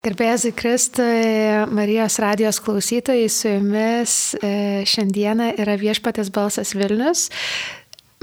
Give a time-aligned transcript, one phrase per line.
[0.00, 1.24] Gerbėjai Kristui,
[1.76, 7.26] Marijos radijos klausytojai, su jumis e, šiandieną yra viešpatės balsas Vilnius,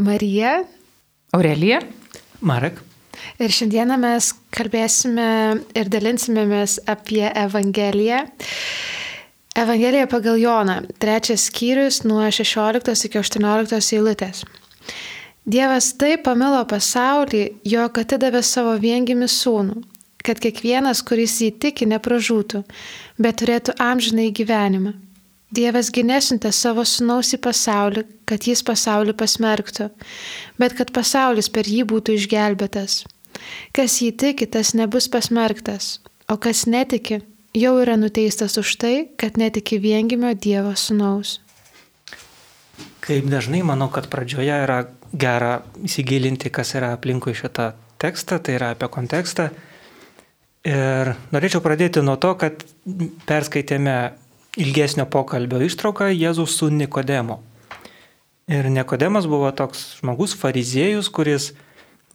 [0.02, 0.56] Marija,
[1.38, 1.84] Aurelija,
[2.42, 2.80] Marek.
[3.38, 5.28] Ir šiandieną mes kalbėsime
[5.78, 8.24] ir dalinsimėmės apie Evangeliją.
[9.62, 14.42] Evangelija pagal Joną, trečias skyrius nuo 16 iki 18 eilutės.
[15.46, 19.86] Dievas taip pamilo pasaulį, jog atidavė savo viengimi sūnų
[20.26, 22.64] kad kiekvienas, kuris jį tiki, nepražūtų,
[23.22, 24.96] bet turėtų amžinai gyvenimą.
[25.54, 29.88] Dievas ginesintė savo sunaus į pasaulį, kad jis pasaulį pasmerktų,
[30.60, 33.06] bet kad pasaulis per jį būtų išgelbėtas.
[33.72, 37.22] Kas jį tiki, tas nebus pasmerktas, o kas netiki,
[37.56, 41.40] jau yra nuteistas už tai, kad netiki viengimio Dievo sunaus.
[43.00, 44.82] Kaip dažnai manau, kad pradžioje yra
[45.16, 49.48] gera įsigilinti, kas yra aplinkui šitą tekstą, tai yra apie kontekstą.
[50.68, 52.64] Ir norėčiau pradėti nuo to, kad
[53.30, 53.98] perskaitėme
[54.60, 57.38] ilgesnio pokalbio ištrauką Jėzus su Nikodemu.
[58.52, 61.52] Ir Nikodemas buvo toks žmogus, fariziejus, kuris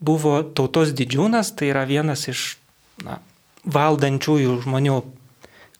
[0.02, 2.44] buvo tautos didžiūnas, tai yra vienas iš
[3.04, 3.20] na,
[3.64, 4.98] valdančiųjų žmonių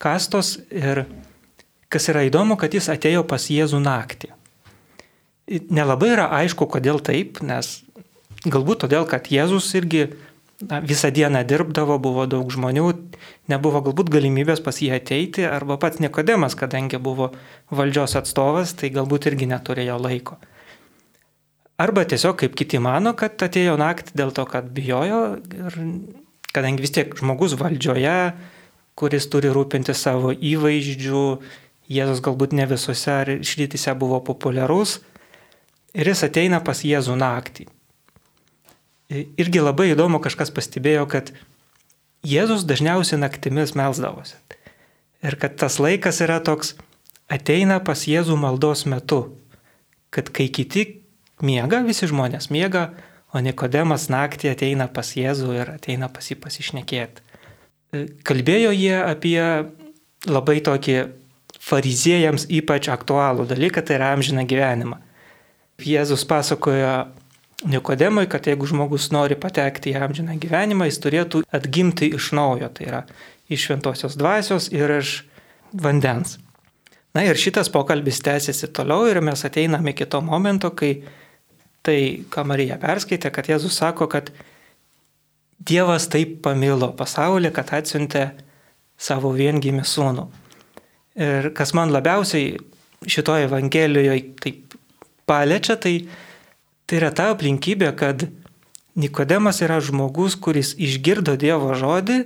[0.01, 0.59] kastos.
[0.71, 1.05] Ir
[1.93, 4.33] kas yra įdomu, kad jis atėjo pas Jėzų naktį.
[5.69, 7.83] Nelabai yra aišku, kodėl taip, nes
[8.47, 10.07] galbūt todėl, kad Jėzus irgi
[10.69, 12.87] na, visą dieną dirbdavo, buvo daug žmonių,
[13.53, 17.33] nebuvo galbūt galimybės pas jį ateiti, arba pats Nikodemas, kadangi buvo
[17.71, 20.39] valdžios atstovas, tai galbūt irgi neturėjo laiko.
[21.83, 25.79] Arba tiesiog kaip kiti mano, kad atėjo naktį dėl to, kad bijojo ir
[26.55, 28.17] kadangi vis tiek žmogus valdžioje,
[28.99, 31.27] kuris turi rūpinti savo įvaizdžių,
[31.93, 35.01] Jėzus galbūt ne visose šrytise buvo populiarus,
[35.93, 37.67] ir jis ateina pas Jėzų naktį
[39.13, 41.33] irgi labai įdomu kažkas pastebėjo, kad
[42.23, 44.37] Jėzus dažniausiai naktimis melzdavosi.
[45.27, 46.77] Ir kad tas laikas yra toks,
[47.31, 49.25] ateina pas Jėzų maldos metu.
[50.15, 50.85] Kad kai kiti
[51.43, 52.91] miega, visi žmonės miega,
[53.33, 57.25] o Nikodemas naktį ateina pas Jėzų ir ateina pas jį pasišnekėti.
[58.25, 59.41] Kalbėjo jie apie
[60.29, 60.97] labai tokį
[61.63, 64.99] fariziejams ypač aktualų dalyką, tai yra amžiną gyvenimą.
[65.83, 66.93] Jėzus pasakojo
[67.63, 72.89] Nikodemui, kad jeigu žmogus nori patekti į amžiną gyvenimą, jis turėtų atgimti iš naujo, tai
[72.89, 73.03] yra
[73.53, 75.21] iš šventosios dvasios ir iš
[75.73, 76.39] vandens.
[77.15, 81.05] Na ir šitas pokalbis tęsiasi toliau ir mes ateiname iki to momento, kai
[81.85, 84.33] tai, ką Marija perskaitė, kad Jėzus sako, kad
[85.63, 88.25] Dievas taip pamilo pasaulį, kad atsiuntė
[88.99, 90.25] savo viengimį sūnų.
[91.23, 92.57] Ir kas man labiausiai
[93.07, 94.75] šitoje Evangelijoje taip
[95.29, 95.95] paliečia, tai
[96.93, 98.27] Tai yra ta aplinkybė, kad
[99.01, 102.17] Nikodemas yra žmogus, kuris išgirdo Dievo žodį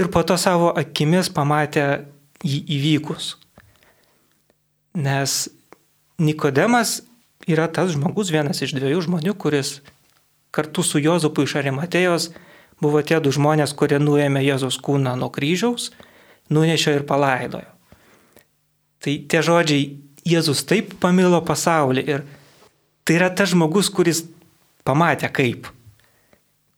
[0.00, 2.06] ir po to savo akimis pamatė
[2.40, 3.26] jį įvykus.
[4.96, 5.34] Nes
[6.16, 7.02] Nikodemas
[7.44, 9.82] yra tas žmogus, vienas iš dviejų žmonių, kuris
[10.48, 12.30] kartu su Jozupu iš Arimatėjos
[12.80, 15.90] buvo tie du žmonės, kurie nuėmė Jėzus kūną nuo kryžiaus,
[16.48, 17.68] nunešė ir palaidojo.
[19.04, 19.84] Tai tie žodžiai
[20.24, 22.24] Jėzus taip pamilo pasaulį ir
[23.06, 24.24] Tai yra tas žmogus, kuris
[24.86, 25.68] pamatė kaip,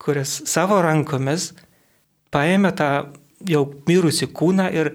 [0.01, 1.55] kuris savo rankomis
[2.33, 2.91] paėmė tą
[3.49, 4.93] jau mirusi kūną ir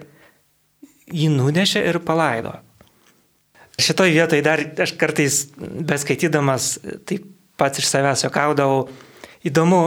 [1.10, 2.54] jį nunešė ir palaido.
[3.82, 6.76] Šitoj vietoj dar aš kartais beskaitydamas
[7.10, 7.26] taip
[7.58, 8.86] pats iš savęs jokaudavau,
[9.46, 9.82] įdomu,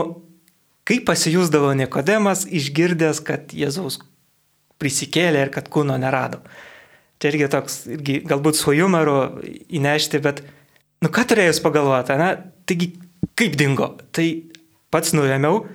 [0.87, 4.01] kaip pasijūsdavo Nikodemas išgirdęs, kad Jėzaus
[4.81, 6.41] prisikėlė ir kad kūno nerado.
[7.17, 9.17] Čia irgi toks, irgi galbūt su humoru
[9.73, 10.43] įnešti, bet
[11.03, 12.31] Nu ką turėjus pagalvoti, na,
[12.69, 12.91] taigi
[13.37, 13.91] kaip dingo?
[14.15, 14.25] Tai
[14.93, 15.65] pats nuėmiau,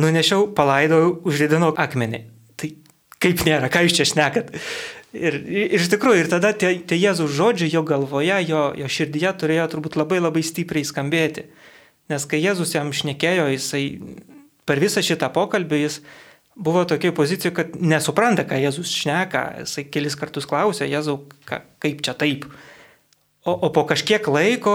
[0.00, 2.20] nunešiau, palaidojau, užridinau akmenį.
[2.60, 2.70] Tai
[3.22, 4.52] kaip nėra, ką jūs čia šnekat?
[5.14, 9.30] Ir, ir iš tikrųjų, ir tada tie, tie Jėzus žodžiai jo galvoje, jo, jo širdyje
[9.38, 11.46] turėjo turbūt labai labai stipriai skambėti.
[12.10, 13.84] Nes kai Jėzus jam šnekėjo, jisai
[14.66, 16.00] per visą šitą pokalbį jis
[16.54, 19.44] buvo tokia pozicija, kad nesupranta, ką Jėzus šneka.
[19.62, 22.48] Jisai kelis kartus klausė, Jėzau, ka, kaip čia taip.
[23.44, 24.74] O, o po kažkiek laiko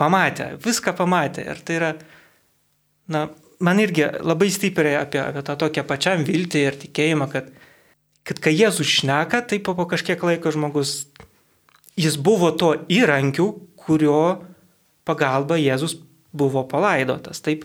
[0.00, 1.46] pamatė, viską pamatė.
[1.48, 1.90] Ir tai yra,
[3.08, 3.26] na,
[3.64, 7.50] man irgi labai stipriai apie, apie tą tokią pačiam viltį ir tikėjimą, kad,
[8.28, 11.08] kad kai Jėzus šneka, tai po, po kažkiek laiko žmogus,
[12.00, 14.40] jis buvo to įrankiu, kurio
[15.08, 15.98] pagalba Jėzus
[16.36, 17.42] buvo palaidotas.
[17.44, 17.64] Taip,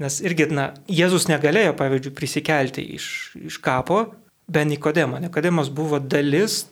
[0.00, 3.06] nes irgi, na, Jėzus negalėjo, pavyzdžiui, prisikelti iš,
[3.40, 4.04] iš kapo
[4.50, 5.20] be Nikodemo.
[5.22, 6.66] Nikodemas buvo dalis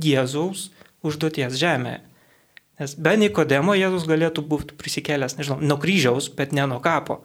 [0.00, 0.68] Jėzaus
[1.06, 2.00] užduoties žemėje.
[2.80, 7.20] Nes be Nikodemo Jėzus galėtų būti prisikėlęs, nežinau, nuo kryžiaus, bet ne nuo kapo.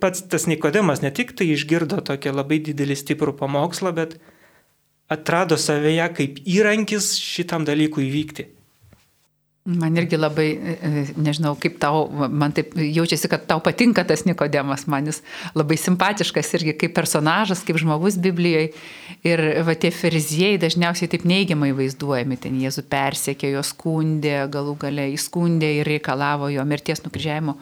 [0.00, 4.18] pats tas Nikodemas ne tik tai išgirdo tokią labai didelį stiprų pamokslą, bet
[5.08, 8.46] atrado savęje kaip įrankis šitam dalykui įvykti.
[9.64, 14.22] Man irgi labai, e, e, nežinau, kaip tau, man taip jaučiasi, kad tau patinka tas
[14.24, 15.18] Nikodemas, man jis
[15.52, 18.70] labai simpatiškas irgi kaip personažas, kaip žmogus Biblijoje.
[19.28, 25.10] Ir va tie fariziejai dažniausiai taip neigiamai vaizduojami, ten Jėzų persekė, jo skundė, galų gale
[25.12, 27.58] įskundė ir reikalavo jo mirties nukryžiavimo.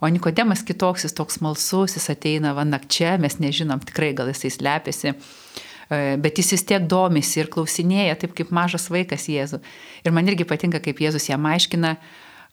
[0.00, 4.54] O Nikodemas kitoks, jis toks malsus, jis ateina va nakčia, mes nežinom tikrai, gal jisai
[4.54, 5.10] slepiasi.
[5.10, 9.60] E, bet jis vis tiek domisi ir klausinėja, taip kaip mažas vaikas Jėzų.
[10.06, 11.96] Ir man irgi patinka, kaip Jėzus jam aiškina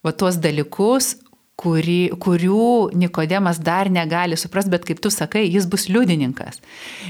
[0.04, 1.14] va tuos dalykus,
[1.58, 6.62] kuri, kurių Nikodemas dar negali suprasti, bet kaip tu sakai, jis bus liudininkas.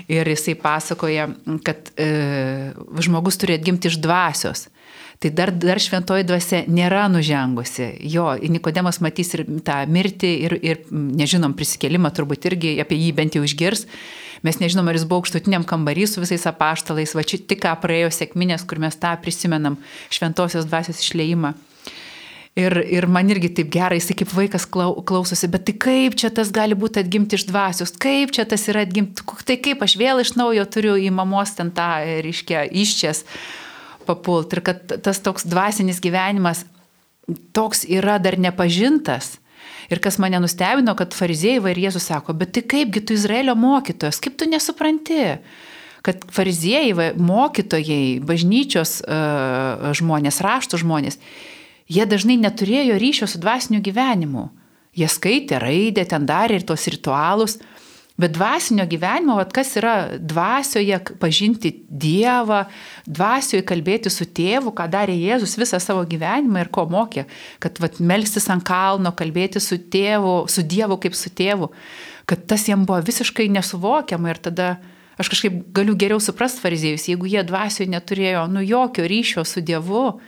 [0.08, 1.28] Ir jisai pasakoja,
[1.66, 2.08] kad e,
[3.04, 4.68] žmogus turi atgimti iš dvasios.
[5.18, 7.90] Tai dar, dar šventoji dvasia nėra nužengusi.
[8.06, 13.36] Jo, Nikodemas matys ir tą mirtį, ir, ir nežinom, prisikelimą turbūt irgi apie jį bent
[13.36, 13.84] jau išgirs.
[14.46, 18.12] Mes nežinom, ar jis buvo aukštutiniam kambarį su visais apaštalais, va čia tik ką praėjo
[18.14, 19.78] sėkminės, kur mes tą prisimenam,
[20.14, 21.54] šventosios dvasios išleimą.
[22.58, 26.50] Ir, ir man irgi taip gerai, jisai kaip vaikas klausosi, bet tai kaip čia tas
[26.54, 30.32] gali būti atgimti iš dvasios, kaip čia tas yra atgimti, tai kaip aš vėl iš
[30.38, 31.86] naujo turiu į mamos ten tą,
[32.26, 33.22] reiškia, iščias
[34.08, 34.56] papult.
[34.56, 36.64] Ir kad tas toks dvasinis gyvenimas
[37.54, 39.36] toks yra dar nepažintas
[39.88, 43.54] Ir kas mane nustebino, kad fariziejai va ir Jėzus sako, bet tai kaipgi tu Izraelio
[43.58, 45.38] mokytojas, kaip tu nesupranti?
[46.04, 51.18] Kad fariziejai, mokytojai, bažnyčios uh, žmonės, raštų žmonės,
[51.90, 54.48] jie dažnai neturėjo ryšio su dvasiniu gyvenimu.
[54.98, 57.58] Jie skaitė, raidė, ten darė ir tos ritualus,
[58.18, 62.64] Bet dvasinio gyvenimo, vat, kas yra dvasioje pažinti Dievą,
[63.06, 67.28] dvasioje kalbėti su tėvu, ką darė Jėzus visą savo gyvenimą ir ko mokė,
[67.62, 71.70] kad vat, melstis ant kalno, kalbėti su tėvu, su Dievu kaip su tėvu,
[72.26, 74.72] kad tas jam buvo visiškai nesuvokiama ir tada
[75.18, 80.18] aš kažkaip galiu geriau suprasti fariziejus, jeigu jie dvasioje neturėjo nu jokio ryšio su Dievu,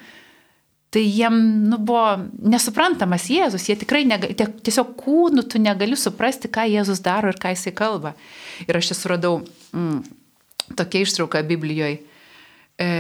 [0.91, 1.35] tai jiem
[1.71, 2.19] nu, buvo
[2.51, 7.55] nesuprantamas Jėzus, jie tikrai negali, tiesiog kūnų tu negali suprasti, ką Jėzus daro ir ką
[7.55, 8.17] jisai kalba.
[8.67, 9.37] Ir aš čia suradau
[9.71, 10.01] mm,
[10.75, 12.01] tokia ištrauka Biblijoje,
[12.83, 12.91] e,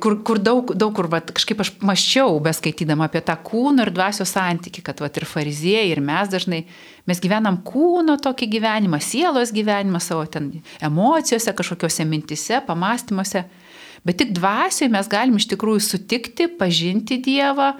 [0.00, 4.24] kur, kur daug, daug kur, vat, kažkaip aš maščiau, beskaitydama apie tą kūno ir dvasio
[4.28, 6.62] santyki, kad vat, ir fariziejai, ir mes dažnai,
[7.10, 13.44] mes gyvenam kūno tokį gyvenimą, sielos gyvenimą savo ten emocijose, kažkokiose mintise, pamastymuose.
[14.04, 17.72] Bet tik dvasioje mes galim iš tikrųjų sutikti, pažinti Dievą,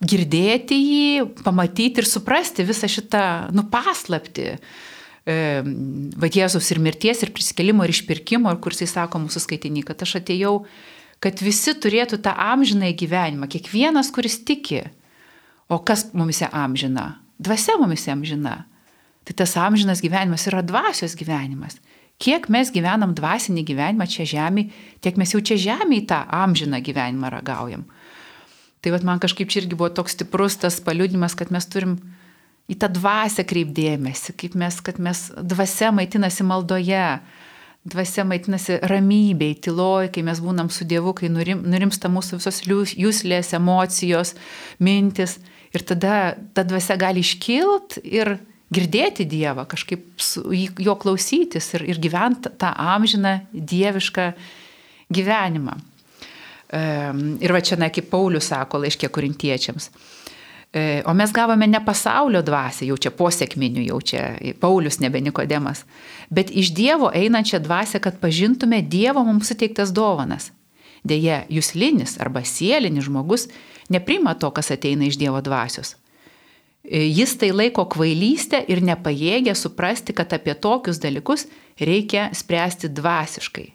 [0.00, 3.24] girdėti jį, pamatyti ir suprasti visą šitą
[3.54, 4.54] nupaslapti.
[5.30, 10.02] Va Jėzus ir mirties, ir prisikelimo, ir išpirkimo, ir kur jisai sako mūsų skaitinį, kad
[10.02, 10.54] aš atėjau,
[11.22, 14.86] kad visi turėtų tą amžinąjį gyvenimą, kiekvienas, kuris tiki.
[15.70, 17.20] O kas mumise amžina?
[17.38, 18.64] Dvasia mumise amžina.
[19.28, 21.76] Tai tas amžinas gyvenimas yra dvasios gyvenimas.
[22.20, 27.30] Kiek mes gyvenam dvasinį gyvenimą čia žemėje, tiek mes jau čia žemėje tą amžiną gyvenimą
[27.32, 27.86] ragaujam.
[28.80, 31.96] Tai vat, man kažkaip čia irgi buvo toks stiprus tas paliūdimas, kad mes turim
[32.70, 37.06] į tą dvasę kreipdėmėsi, kaip mes, kad mes dvasia maitinasi maldoje,
[37.88, 42.60] dvasia maitinasi ramybėj, tyloj, kai mes būnam su Dievu, kai nurim, nurimsta mūsų visos
[43.00, 44.36] jūslės, emocijos,
[44.78, 45.38] mintis.
[45.72, 48.36] Ir tada ta dvasia gali iškilt ir
[48.74, 54.30] girdėti Dievą, kažkaip su, jo klausytis ir, ir gyventi tą amžiną dievišką
[55.10, 55.76] gyvenimą.
[57.42, 59.90] Ir va čia, na, kaip Paulius sako laiškė korintiečiams.
[60.70, 64.20] E, o mes gavome ne pasaulio dvasę, jau čia posėkminių, jau čia
[64.62, 65.82] Paulius nebe Nikodemas,
[66.30, 70.52] bet iš Dievo einančią dvasę, kad pažintume Dievo mums suteiktas dovanas.
[71.02, 73.48] Deja, jūslinis arba sielinis žmogus
[73.90, 75.96] neprima to, kas ateina iš Dievo dvasios.
[76.84, 81.44] Jis tai laiko kvailystę ir nepajėgia suprasti, kad apie tokius dalykus
[81.76, 83.66] reikia spręsti dvasiškai.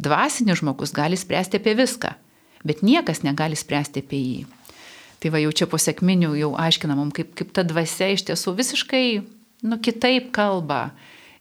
[0.00, 2.14] Dvasinis žmogus gali spręsti apie viską,
[2.64, 4.40] bet niekas negali spręsti apie jį.
[5.20, 9.04] Tai va jau čia po sėkminių jau aiškinamom, kaip, kaip ta dvasia iš tiesų visiškai
[9.68, 10.90] nu, kitaip kalba,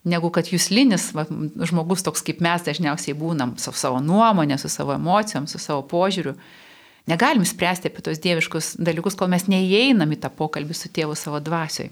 [0.07, 1.25] negu kad jūslinis va,
[1.67, 6.35] žmogus toks kaip mes dažniausiai būnam, su savo nuomonė, su savo emocijom, su savo požiūriu
[7.09, 11.41] Negalim spręsti apie tos dieviškus dalykus, kol mes neįeinam į tą pokalbį su tėvu savo
[11.43, 11.91] dvasioj.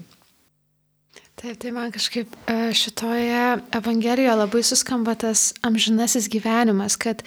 [1.34, 3.44] Taip, tai man kažkaip e, šitoje
[3.74, 7.22] Evangelijoje labai suskamba tas amžinasis gyvenimas, kad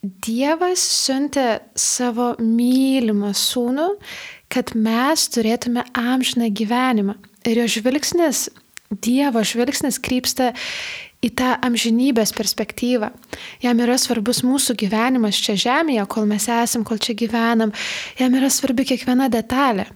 [0.00, 3.88] Dievas siuntė savo mylimą sūnų,
[4.48, 7.18] kad mes turėtume amžiną gyvenimą.
[7.44, 8.46] Ir jo žvilgsnis,
[8.90, 10.54] Dievo žvilgsnis krypsta
[11.20, 13.10] į tą amžinybės perspektyvą.
[13.64, 17.74] Jam yra svarbus mūsų gyvenimas čia žemėje, kol mes esam, kol čia gyvenam.
[18.20, 19.86] Jam yra svarbi kiekviena detalė.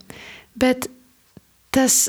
[0.55, 0.89] Bet
[1.73, 2.05] tas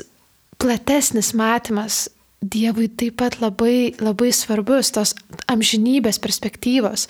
[0.61, 2.05] platesnis matymas
[2.37, 5.15] Dievui taip pat labai, labai svarbus tos
[5.49, 7.07] amžinybės perspektyvos,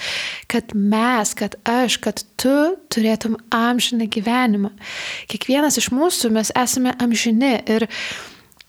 [0.47, 4.71] kad mes, kad aš, kad tu turėtum amžiną gyvenimą.
[5.27, 7.89] Kiekvienas iš mūsų mes esame amžini ir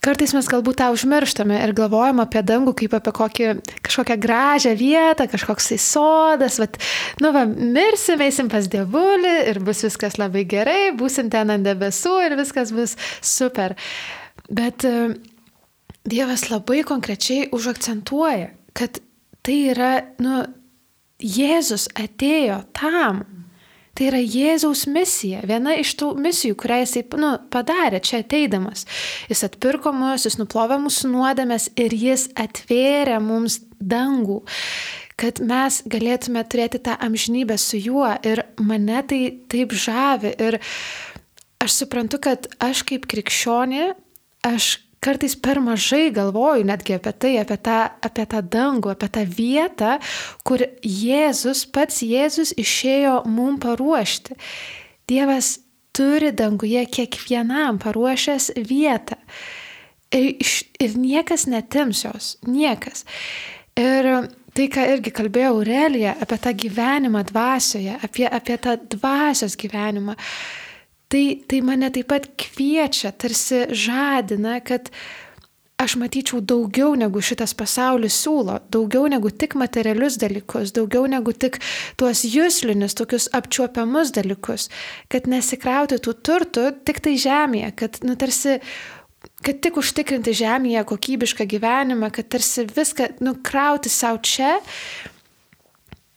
[0.08, 3.48] Kartais mes galbūt tą užmirštame ir galvojam apie dangų kaip apie kokį,
[3.84, 6.78] kažkokią gražią vietą, kažkoks tai sodas, bet,
[7.20, 12.14] nu, va, mirsim, eisim pas dievulį ir bus viskas labai gerai, būsim ten ant debesų
[12.24, 13.76] ir viskas bus super.
[14.48, 15.12] Bet uh,
[16.08, 19.00] Dievas labai konkrečiai užakcentuoja, kad
[19.44, 20.40] tai yra, nu,
[21.18, 23.24] Jėzus atėjo tam,
[23.98, 28.84] Tai yra Jėzaus misija, viena iš tų misijų, kurią jisai nu, padarė čia ateidamas.
[29.26, 34.44] Jis atpirko mus, jis nuplovė mūsų nuodėmės ir jis atvėrė mums dangų,
[35.18, 38.12] kad mes galėtume turėti tą amžinybę su juo.
[38.22, 40.30] Ir mane tai taip žavi.
[40.46, 40.60] Ir
[41.58, 43.96] aš suprantu, kad aš kaip krikščionė,
[44.46, 49.24] aš kartais per mažai galvoju netgi apie tai, apie tą, apie tą dangų, apie tą
[49.38, 49.94] vietą,
[50.46, 54.38] kur Jėzus, pats Jėzus išėjo mum paruošti.
[55.08, 55.58] Dievas
[55.96, 59.18] turi danguje kiekvienam paruošęs vietą.
[60.14, 60.34] Ir,
[60.80, 63.04] ir niekas netims jos, niekas.
[63.78, 64.06] Ir
[64.56, 70.16] tai, ką irgi kalbėjo Aurelija apie tą gyvenimą dvasioje, apie, apie tą dvasios gyvenimą.
[71.08, 74.90] Tai, tai mane taip pat kviečia, tarsi žadina, kad
[75.80, 81.60] aš matyčiau daugiau negu šitas pasaulis siūlo, daugiau negu tik materialius dalykus, daugiau negu tik
[81.96, 84.68] tuos jūslinius, tokius apčiuopiamus dalykus,
[85.08, 88.58] kad nesikrauti tų turtų tik tai žemėje, kad, nu, tarsi,
[89.46, 94.58] kad tik užtikrinti žemėje kokybišką gyvenimą, kad tarsi viską nukrauti savo čia,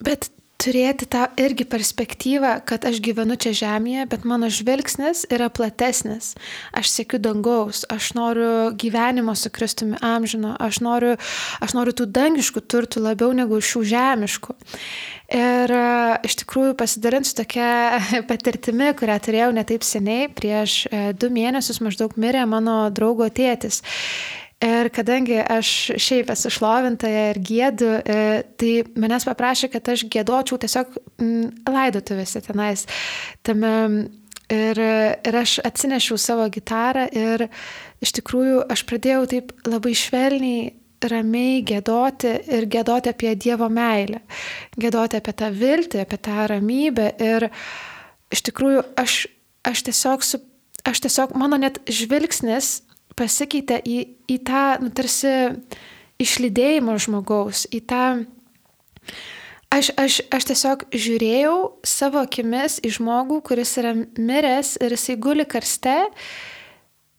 [0.03, 6.35] bet turėti tą irgi perspektyvą, kad aš gyvenu čia žemėje, bet mano žvilgsnis yra platesnis.
[6.77, 11.15] Aš sėkiu dangaus, aš noriu gyvenimo su Kristumi amžino, aš noriu,
[11.63, 14.57] aš noriu tų dangiškų turtų labiau negu šių žemiškų.
[15.31, 15.83] Ir e,
[16.27, 17.71] iš tikrųjų pasidalinsiu tokia
[18.29, 23.81] patirtimi, kurią turėjau netaip seniai, prieš e, du mėnesius maždaug mirė mano draugo tėtis.
[24.61, 28.17] Ir kadangi aš šiaip esu šlovintoja ir gėdu, e,
[28.61, 30.99] tai manęs paprašė, kad aš gėdočiau tiesiog
[31.65, 32.85] laidotuvėse tenais.
[33.41, 33.71] Tame,
[34.51, 34.81] ir,
[35.25, 37.47] ir aš atsinešiau savo gitarą ir
[38.03, 40.69] iš tikrųjų aš pradėjau taip labai švelniai
[41.09, 44.21] ramiai gėdoti ir gėdoti apie Dievo meilę,
[44.77, 47.07] gėdoti apie tą viltį, apie tą ramybę.
[47.17, 47.47] Ir
[48.33, 49.23] iš tikrųjų aš,
[49.65, 50.41] aš, tiesiog, su,
[50.85, 52.83] aš tiesiog, mano net žvilgsnis
[53.21, 53.99] pasikeitė į,
[54.33, 55.35] į tą, nu, tarsi
[56.21, 58.05] išlydėjimą žmogaus, į tą...
[59.71, 61.55] Aš, aš, aš tiesiog žiūrėjau
[61.87, 65.95] savo akimis į žmogų, kuris yra miręs ir jisai guli karste,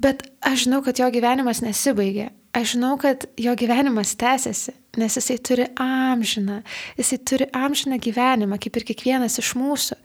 [0.02, 2.28] bet aš žinau, kad jo gyvenimas nesibaigė.
[2.52, 6.58] Aš žinau, kad jo gyvenimas tęsiasi, nes jisai turi amžiną,
[6.98, 9.96] jisai turi amžiną gyvenimą, kaip ir kiekvienas iš mūsų.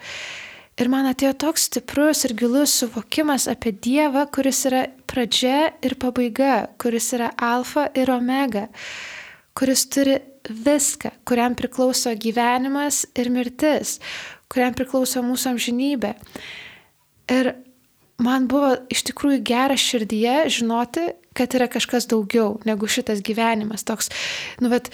[0.78, 6.68] Ir man atėjo toks stiprus ir gilus suvokimas apie Dievą, kuris yra pradžia ir pabaiga,
[6.78, 8.68] kuris yra alfa ir omega,
[9.58, 13.98] kuris turi viską, kuriam priklauso gyvenimas ir mirtis,
[14.54, 16.14] kuriam priklauso mūsų amžinybė.
[17.34, 17.56] Ir
[18.22, 23.82] man buvo iš tikrųjų gera širdyje žinoti, kad yra kažkas daugiau negu šitas gyvenimas.
[23.82, 24.14] Toks,
[24.62, 24.94] nu, bet,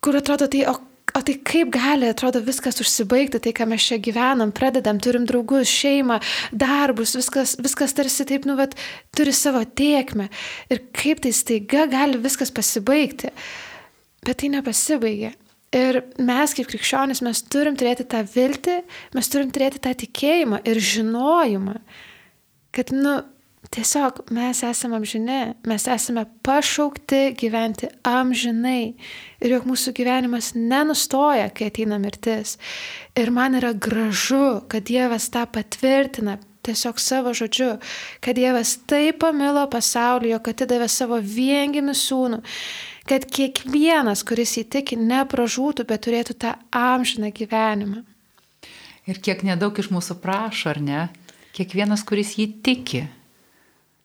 [0.00, 0.80] kur atrodo tai, o
[1.16, 5.70] o tai kaip gali, atrodo, viskas užsibaigti, tai ką mes čia gyvenam, pradedam, turim draugus,
[5.70, 6.18] šeimą,
[6.52, 8.76] darbus, viskas, viskas tarsi taip, nu, bet
[9.16, 10.28] turi savo tiekmę.
[10.72, 13.32] Ir kaip tai staiga gali viskas pasibaigti.
[14.26, 15.32] Bet tai nepasibaigė.
[15.76, 18.76] Ir mes kaip krikščionis, mes turim turėti tą viltį,
[19.16, 21.74] mes turim turėti tą tikėjimą ir žinojimą,
[22.76, 23.18] kad, nu,
[23.76, 28.94] Tiesiog mes esame amžini, mes esame pašaukti gyventi amžinai
[29.44, 32.54] ir jog mūsų gyvenimas nenustoja, kai ateina mirtis.
[33.12, 37.74] Ir man yra gražu, kad Dievas tą patvirtina tiesiog savo žodžiu,
[38.24, 42.40] kad Dievas taip pamilo pasaulį, jog atidavė savo viengimi sūnų,
[43.12, 48.00] kad kiekvienas, kuris įtiki, nepražūtų, bet turėtų tą amžiną gyvenimą.
[49.04, 51.06] Ir kiek nedaug iš mūsų prašo, ar ne?
[51.52, 53.04] Kiekvienas, kuris jį tiki,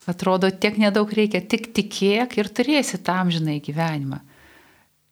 [0.10, 4.22] Atrodo, tiek nedaug reikia, tik tikėk ir turėsi tam žinai gyvenimą.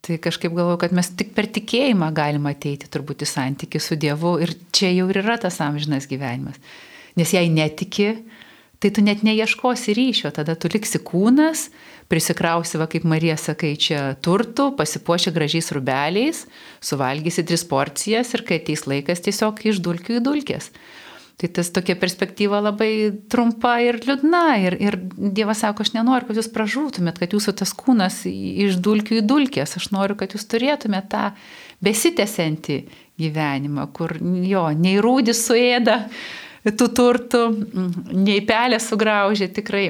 [0.01, 4.37] Tai kažkaip galvoju, kad mes tik per tikėjimą galime ateiti turbūt į santykių su Dievu
[4.41, 6.57] ir čia jau ir yra tas amžinas gyvenimas.
[7.19, 8.13] Nes jei netiki,
[8.79, 11.67] tai tu net neieškosi ryšio, tada tu liksi kūnas,
[12.09, 16.45] prisikrausi, va kaip Marija sakai, čia turtų, pasipuoši gražiais rubeliais,
[16.81, 20.71] suvalgysi tris porcijas ir kai ateis laikas tiesiog iš dulkių į dulkės.
[21.39, 24.41] Tai tas tokia perspektyva labai trumpa ir liūdna.
[24.59, 29.21] Ir, ir Dievas sako, aš nenoriu, kad jūs pražūtumėt, kad jūsų tas kūnas iš dulkių
[29.21, 29.77] į dulkės.
[29.79, 31.29] Aš noriu, kad jūs turėtumėt tą
[31.85, 32.81] besitęsiantį
[33.23, 36.01] gyvenimą, kur jo, nei rūdis suėda
[36.67, 37.45] tų turtų,
[38.11, 39.87] nei pelė sugraužė tikrai.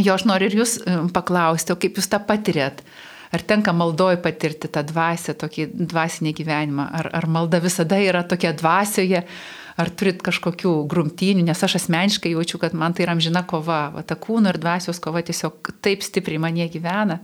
[0.00, 0.78] Jo, aš noriu ir jūs
[1.14, 2.82] paklausti, o kaip jūs tą patirėt?
[3.32, 6.90] Ar tenka maldoj patirti tą dvasę, tokį dvasinį gyvenimą?
[6.98, 9.22] Ar, ar malda visada yra tokia dvasioje?
[9.80, 11.46] Ar turit kažkokių grumtynių?
[11.48, 13.82] Nes aš asmeniškai jaučiu, kad man tai yra amžina kova.
[13.94, 17.22] Va, ta kūno ir dvasios kova tiesiog taip stipriai manie gyvena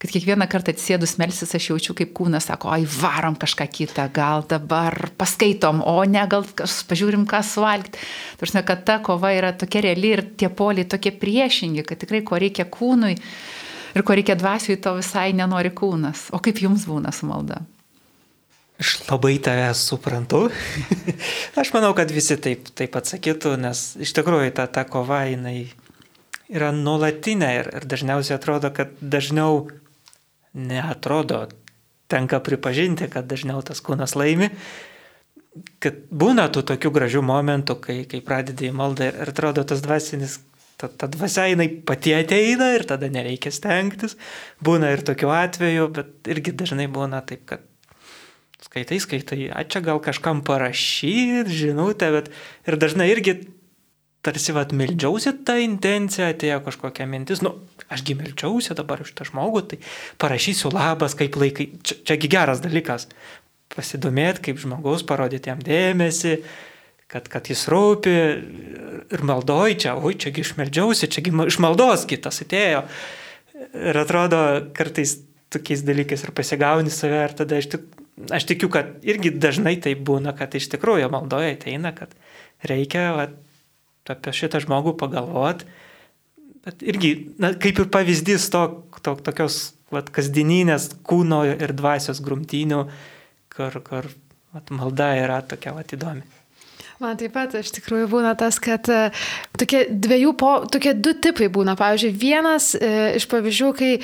[0.00, 4.46] kad kiekvieną kartą atsėdus melsis aš jaučiu, kaip kūnas sako, oi varom kažką kitą, gal
[4.48, 8.00] dabar paskaitom, o ne gal pažiūrim, ką suvalgti.
[8.40, 12.40] Tarsi, kad ta kova yra tokia reali ir tie poliai tokie priešingi, kad tikrai ko
[12.40, 13.12] reikia kūnui,
[13.92, 16.30] ir ko reikia dvasiui, to visai nenori kūnas.
[16.32, 17.60] O kaip jums būna su malda?
[18.80, 20.46] Aš labai tave suprantu.
[21.60, 25.68] Aš manau, kad visi taip, taip atsakytų, nes iš tikrųjų ta, ta kova jinai
[26.48, 29.66] yra nuolatinė ir, ir dažniausiai atrodo, kad dažniau
[30.56, 31.44] neatrodo,
[32.10, 34.48] tenka pripažinti, kad dažniau tas kūnas laimi,
[35.82, 39.84] kad būna tų tokių gražių momentų, kai, kai pradedi į maldą ir, ir atrodo tas
[39.84, 40.40] dvasinis
[40.80, 44.16] ta, ta dvasia jinai pati ateina ir tada nereikia stengtis.
[44.64, 47.66] Būna ir tokių atvejų, bet irgi dažnai būna taip, kad
[48.64, 52.30] skaitai, skaitai, a čia gal kažkam parašyti, žinutę, bet
[52.68, 53.38] ir dažnai irgi
[54.20, 57.54] tarsi vad meldžiausi tą intenciją, atėjo kažkokia mintis, nu,
[57.92, 59.78] ašgi meldžiausi dabar iš tą žmogų, tai
[60.20, 63.08] parašysiu labas, kaip laikai, čia, čiagi geras dalykas,
[63.72, 66.34] pasidomėti, kaip žmogaus, parodyti jam dėmesį,
[67.10, 68.14] kad, kad jis rūpi
[69.10, 72.84] ir maldoj čia, oi, čiagi išmeldžiausi, čiagi iš maldos kitas atėjo.
[73.70, 74.42] Ir atrodo,
[74.76, 75.18] kartais
[75.50, 77.88] tokiais dalykais ir pasigauni save ir tada aš, tik,
[78.28, 82.12] aš tikiu, kad irgi dažnai tai būna, kad iš tikrųjų maldoje ateina, kad
[82.66, 83.28] reikia va,
[84.10, 85.68] apie šitą žmogų pagalvoti.
[86.66, 88.64] Bet irgi, na, kaip ir pavyzdys to,
[89.00, 89.60] to tokios
[89.92, 92.82] va, kasdieninės kūno ir dvasios grumtynių,
[93.54, 94.10] kur, kur
[94.52, 96.26] va, malda yra tokia va, įdomi.
[97.00, 99.06] Man taip pat iš tikrųjų būna tas, kad e,
[99.56, 101.72] tokie, dviejų po, tokie du tipai būna.
[101.80, 104.02] Pavyzdžiui, vienas e, iš pavyzdžių, kai e,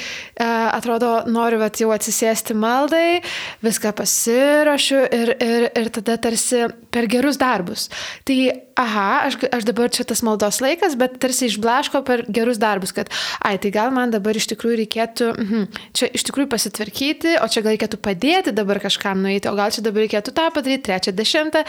[0.49, 3.21] atrodo noriu vat, jau atsisėsti maldai,
[3.67, 7.91] viską pasirašiu ir, ir, ir tada tarsi per gerus darbus.
[8.25, 8.39] Tai,
[8.81, 13.13] aha, aš, aš dabar čia tas maldos laikas, bet tarsi išblaško per gerus darbus, kad,
[13.45, 17.61] ai, tai gal man dabar iš tikrųjų reikėtų, mhm, čia iš tikrųjų pasitvarkyti, o čia
[17.61, 21.65] gal reikėtų padėti dabar kažkam nueiti, o gal čia dabar reikėtų tą padaryti, trečią, dešimtą,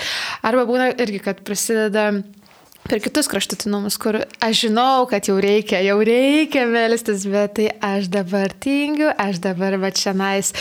[0.47, 2.13] arba būna irgi irgi, kad prasideda
[2.87, 8.07] per kitus kraštutinumus, kur aš žinau, kad jau reikia, jau reikia melstis, bet tai aš
[8.11, 10.53] dabar tingiu, aš dabar va čia nais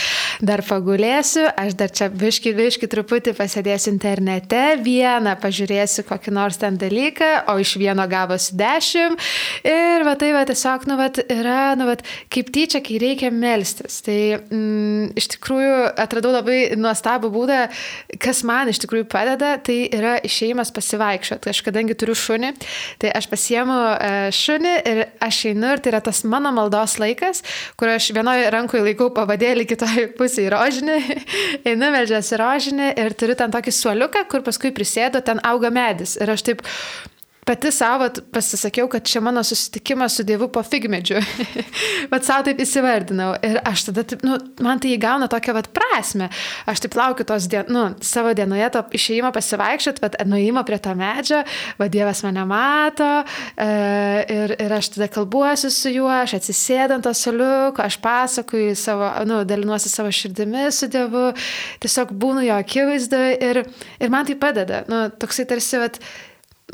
[0.43, 6.79] dar pagulėsiu, aš dar čia viški, viški truputį pasėdėsiu internete, vieną pažiūrėsiu kokį nors ten
[6.79, 9.23] dalyką, o iš vieno gavosi dešimt
[9.67, 11.95] ir va tai va tiesiog, nu va, yra, nu va,
[12.33, 14.01] kaip tyčia, kai reikia melstis.
[14.05, 17.63] Tai mm, iš tikrųjų atradau labai nuostabų būdą,
[18.23, 21.53] kas man iš tikrųjų padeda, tai yra išėjimas pasivaikščioti.
[21.53, 22.53] Aš kadangi turiu šunį,
[23.01, 27.43] tai aš pasiemu e, šunį ir aš einu ir tai yra tas mano maldos laikas,
[27.79, 30.97] kur aš vienoje rankoje laikau pavadėlį, kitoje pusėje rožinį,
[31.73, 36.17] einu melžiasi rožinį ir turiu ten tokį suoliuką, kur paskui prisėdu, ten auga medis.
[36.21, 36.65] Ir aš taip
[37.47, 41.21] pati savo pasisakiau, kad čia mano susitikimas su Dievu po figmedžiu.
[42.11, 43.29] vat savo taip įsivardinau.
[43.45, 46.27] Ir aš tada, taip, nu, man tai įgauna tokią vat prasme.
[46.67, 50.95] Aš taip laukiu tos, dien, nu, savo dienoje to išėjimo pasivaikščiot, bet nuėjimo prie to
[50.99, 51.41] medžio,
[51.79, 53.09] va Dievas mane mato.
[53.55, 53.69] E,
[54.35, 59.41] ir, ir aš tada kalbuosiu su juo, aš atsisėdant to soliuko, aš pasakoju savo, nu,
[59.47, 61.29] dalinuosi savo širdimi su Dievu,
[61.83, 63.63] tiesiog būnu jo akivaizdoje ir,
[64.03, 64.83] ir man tai padeda.
[64.91, 66.01] Nu, toksai tarsi, vat,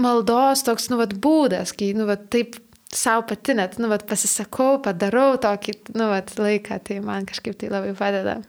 [0.01, 2.57] maldos toks, nu, vat, būdas, kai, nu, vat, taip
[2.93, 7.71] savo pati net, nu, vat, pasisakau, padarau tokį, nu, vat, laiką, tai man kažkaip tai
[7.73, 8.39] labai padeda.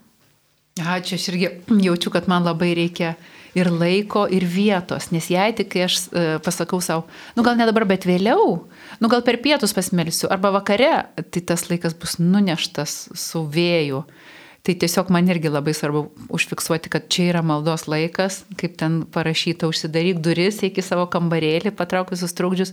[0.75, 1.51] Ačiū, aš irgi
[1.85, 3.15] jaučiu, kad man labai reikia
[3.55, 7.05] ir laiko, ir vietos, nes jei tik kai aš e, pasakau savo,
[7.37, 8.57] nu gal ne dabar, bet vėliau,
[8.99, 10.91] nu gal per pietus pasmelsiu, arba vakare,
[11.31, 14.03] tai tas laikas bus nuneštas su vėju.
[14.64, 19.68] Tai tiesiog man irgi labai svarbu užfiksuoti, kad čia yra maldos laikas, kaip ten parašyta,
[19.68, 22.72] užsidaryk duris iki savo kambarėlį, patrauk visus trukdžius,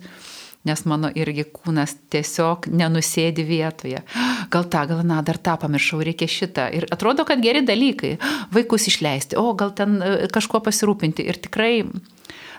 [0.63, 4.05] nes mano irgi kūnas tiesiog nenusėdi vietoje.
[4.53, 6.69] Gal tą, gal na, dar tą pamiršau, reikia šitą.
[6.79, 8.13] Ir atrodo, kad geri dalykai.
[8.55, 11.27] Vaikus išleisti, o gal ten e, kažkuo pasirūpinti.
[11.27, 11.73] Ir tikrai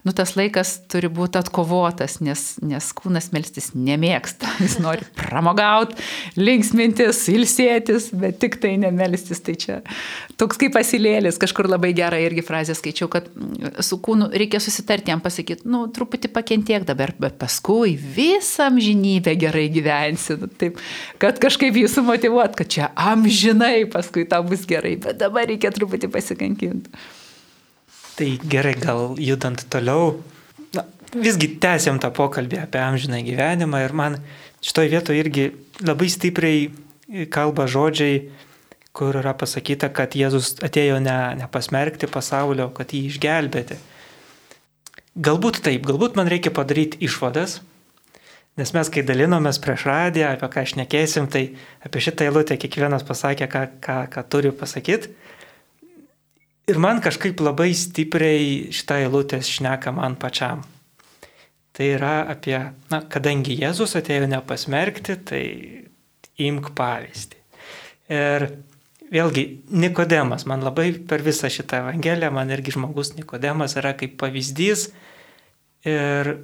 [0.03, 4.51] nu, tas laikas turi būti atkovotas, nes, nes kūnas melstis nemėgsta.
[4.65, 5.97] Jis nori pramogauti,
[6.39, 9.43] linksmintis, ilsėtis, bet tik tai nemelstis.
[9.47, 9.79] Tai čia
[10.41, 15.15] toks kaip pasilėlis, kažkur labai gerą irgi frazę skaičiau, kad mm, su kūnu reikia susitarti
[15.15, 20.39] jam pasakyti, nu, truputį pakentiek dabar, bet paskui visą amžinybę gerai gyvensi.
[20.43, 20.83] Nu, taip,
[21.23, 26.11] kad kažkaip jį sumotivuot, kad čia amžinai paskui tau bus gerai, bet dabar reikia truputį
[26.11, 27.03] pasikankinti.
[28.17, 30.19] Tai gerai, gal judant toliau,
[30.77, 30.85] na,
[31.17, 34.19] visgi tęsiam tą pokalbį apie amžiną gyvenimą ir man
[34.63, 35.47] šitoje vietoje irgi
[35.83, 36.67] labai stipriai
[37.33, 38.21] kalba žodžiai,
[38.93, 43.79] kur yra pasakyta, kad Jėzus atėjo ne, ne pasmerkti pasaulio, kad jį išgelbėti.
[45.13, 47.61] Galbūt taip, galbūt man reikia padaryti išvadas,
[48.61, 51.45] nes mes kai dalinomės prieš radiją, apie ką aš nekėsim, tai
[51.85, 55.13] apie šitą eilutę kiekvienas pasakė, ką, ką, ką turi pasakyti.
[56.71, 60.63] Ir man kažkaip labai stipriai šitą eilutę šneka man pačiam.
[61.73, 62.55] Tai yra apie,
[62.93, 65.45] na, kadangi Jėzus atėjo nepasmerkti, tai
[66.47, 67.41] imk pavyzdį.
[68.13, 68.47] Ir
[69.13, 69.45] vėlgi,
[69.75, 74.91] Nikodemas, man labai per visą šitą evangeliją, man irgi žmogus Nikodemas yra kaip pavyzdys
[75.89, 76.35] ir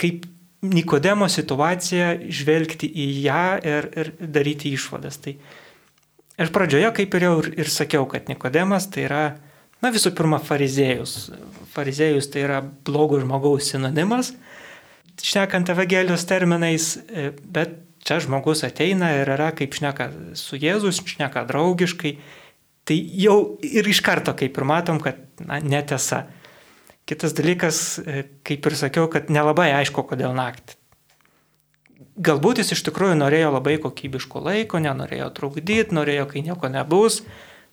[0.00, 0.24] kaip
[0.60, 5.16] Nikodemo situaciją žvelgti į ją ir, ir daryti išvadas.
[5.24, 5.32] Tai
[6.40, 9.22] aš pradžioje, kaip ir jau ir, ir sakiau, kad Nikodemas tai yra
[9.80, 11.30] Na visų pirma, fariziejus.
[11.72, 14.34] Fariziejus tai yra blogo žmogaus sinonimas,
[15.20, 21.46] šnekant Evangelijos terminais, e, bet čia žmogus ateina ir yra kaip šneka su Jėzus, šneka
[21.48, 22.14] draugiškai.
[22.88, 26.24] Tai jau ir iš karto, kaip ir matom, kad na, netiesa.
[27.08, 30.76] Kitas dalykas, e, kaip ir sakiau, kad nelabai aišku, kodėl naktį.
[32.20, 37.22] Galbūt jis iš tikrųjų norėjo labai kokybiško laiko, nenorėjo trukdyti, norėjo, kai nieko nebus,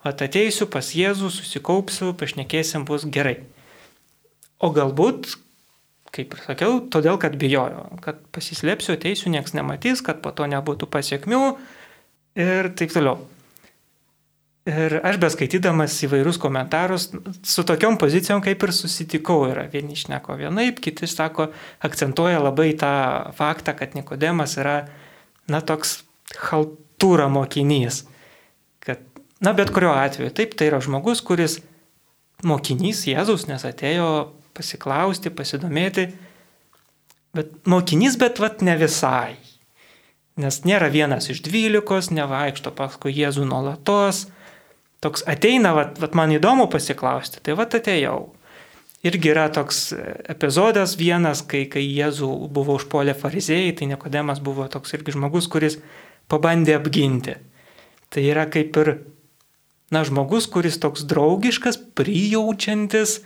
[0.07, 3.41] At ateisiu pas Jėzų, susikaupsiu, pašnekėsim, bus gerai.
[4.63, 5.33] O galbūt,
[6.15, 10.89] kaip ir sakiau, todėl, kad bijojo, kad pasislėpsiu, ateisiu, nieks nematys, kad po to nebūtų
[10.93, 11.41] pasiekmių
[12.39, 13.19] ir taip toliau.
[14.67, 17.05] Ir aš beskaitydamas įvairius komentarus,
[17.47, 19.45] su tokiom pozicijom kaip ir susitikau.
[19.47, 21.53] Yra vieni išneko vienaip, kiti sako,
[21.87, 22.91] akcentuoja labai tą
[23.37, 24.81] faktą, kad Nikodemas yra,
[25.47, 26.01] na, toks
[26.49, 28.03] haltūra mokinys.
[29.43, 31.59] Na, bet kuriuo atveju, taip, tai yra žmogus, kuris
[32.45, 34.07] mokinys Jėzus, nes atėjo
[34.57, 36.07] pasiklausti, pasidomėti,
[37.37, 39.35] bet mokinys, bet vat ne visai.
[40.41, 44.27] Nes nėra vienas iš dvylikos, nevaikšto paskui Jėzų nuolatos.
[45.01, 48.19] Toks ateina, vat, vat man įdomu pasiklausti, tai vat atėjau.
[49.05, 49.91] Irgi yra toks
[50.29, 55.77] epizodas vienas, kai, kai Jėzų buvo užpuolę fariziejai, tai Nikodemas buvo toks irgi žmogus, kuris
[56.29, 57.37] pabandė apginti.
[58.09, 58.93] Tai yra kaip ir
[59.93, 63.21] na, žmogus, kuris toks draugiškas, prijaučiantis,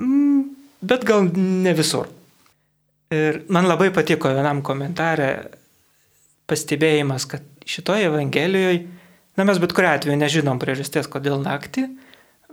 [0.00, 0.42] mm,
[0.80, 2.08] bet gal ne visur.
[3.10, 5.30] Ir man labai patiko vienam komentarė
[6.50, 8.84] pastebėjimas, kad šitoje Evangelijoje,
[9.38, 11.88] na mes bet kuriu atveju nežinom priežasties, kodėl naktį,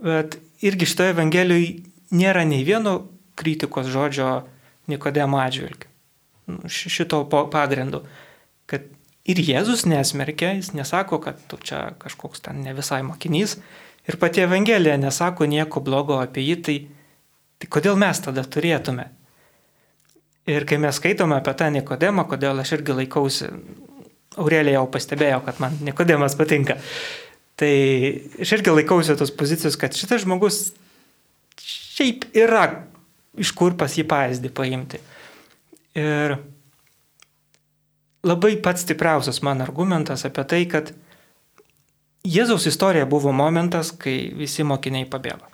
[0.03, 1.71] bet irgi šitoje Evangelijoje
[2.17, 2.99] nėra nei vieno
[3.37, 4.41] kritikos žodžio
[4.87, 5.89] Nikodemo atžvilgiu.
[6.47, 8.05] Nu, šito pagrindu,
[8.71, 8.85] kad
[9.27, 13.57] Ir Jėzus nesmerkia, jis nesako, kad tu čia kažkoks ten ne visai mokinys.
[14.07, 16.77] Ir pati Evangelija nesako nieko blogo apie jį, tai,
[17.59, 19.09] tai kodėl mes tada turėtume?
[20.47, 23.51] Ir kai mes skaitome apie tą Nikodemą, kodėl aš irgi laikausi,
[24.39, 26.77] Aurelija jau pastebėjo, kad man Nikodemas patinka,
[27.59, 27.73] tai
[28.39, 30.69] aš irgi laikausi tos pozicijos, kad šitas žmogus
[31.59, 32.67] šiaip yra
[33.37, 35.01] iš kur pas jį pavyzdį paimti.
[35.99, 36.37] Ir
[38.27, 40.93] labai pats stipriausias man argumentas apie tai, kad
[42.27, 45.47] Jėzaus istorija buvo momentas, kai visi mokiniai pabėgo.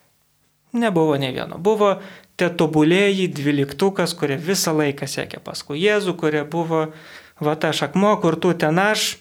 [0.73, 1.59] Nebuvo ne vieno.
[1.61, 1.91] Buvo
[2.39, 6.87] te tobulėjai dvyliktukas, kurie visą laiką sekė paskui Jėzų, kurie buvo,
[7.37, 9.19] va ta šakmo, kur tu ten aš,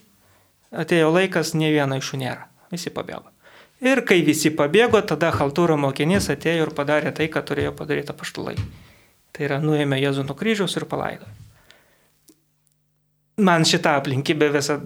[0.73, 2.49] atėjo laikas, ne vieno iš jų nėra.
[2.73, 3.29] Visi pabėgo.
[3.85, 8.57] Ir kai visi pabėgo, tada haltūro mokinys atėjo ir padarė tai, ką turėjo padaryti paštulai.
[9.37, 11.52] Tai yra nuėmė Jėzų nuo kryžiaus ir palaidojo
[13.45, 14.79] man šitą aplinkybę visą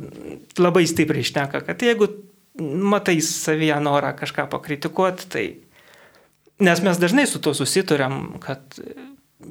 [0.61, 2.09] labai stipriai išneka, kad jeigu
[2.61, 5.47] matai savyje norą kažką pakritikuoti, tai...
[6.57, 8.79] Nes mes dažnai su to susituriam, kad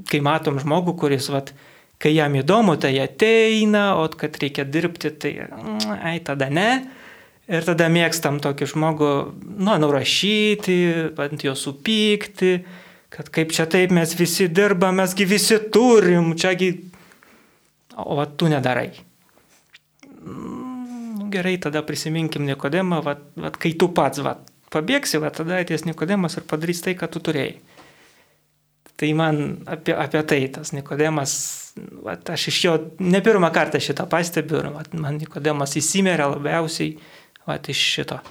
[0.10, 1.52] kai matom žmogų, kuris, vat,
[2.02, 5.34] kai jam įdomu, tai ateina, o kad reikia dirbti, tai,
[6.00, 6.70] ai, tada ne.
[7.46, 9.12] Ir tada mėgstam tokį žmogų,
[9.62, 10.80] nu, nurašyti,
[11.22, 12.56] ant jo supykti,
[13.13, 16.72] kad kaip čia taip mes visi dirbam, mesgi visi turim, čiagi
[18.04, 18.90] o va, tu nedarai.
[20.26, 24.38] Nu, gerai, tada prisiminkim Nikodemą, va, va, kai tu pats va,
[24.74, 27.58] pabėgsi, va, tada ateis Nikodemas ir padarys tai, ką tu turėjai.
[28.96, 31.34] Tai man apie, apie tai tas Nikodemas,
[32.06, 36.96] vat, aš iš jo ne pirmą kartą šitą pastebiu ir vat, man Nikodemas įsimerė labiausiai
[37.48, 38.22] vat, iš šito.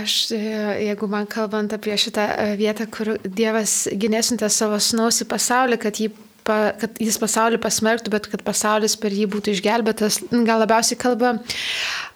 [0.00, 0.40] Aš, e,
[0.86, 6.00] jeigu man kalbant apie šitą e, vietą, kur Dievas gynėsintė savo snaus į pasaulį, kad,
[6.00, 6.08] jį,
[6.46, 11.36] kad jis pasaulį pasmerktų, bet kad pasaulis per jį būtų išgelbėtas, gal labiausiai kalba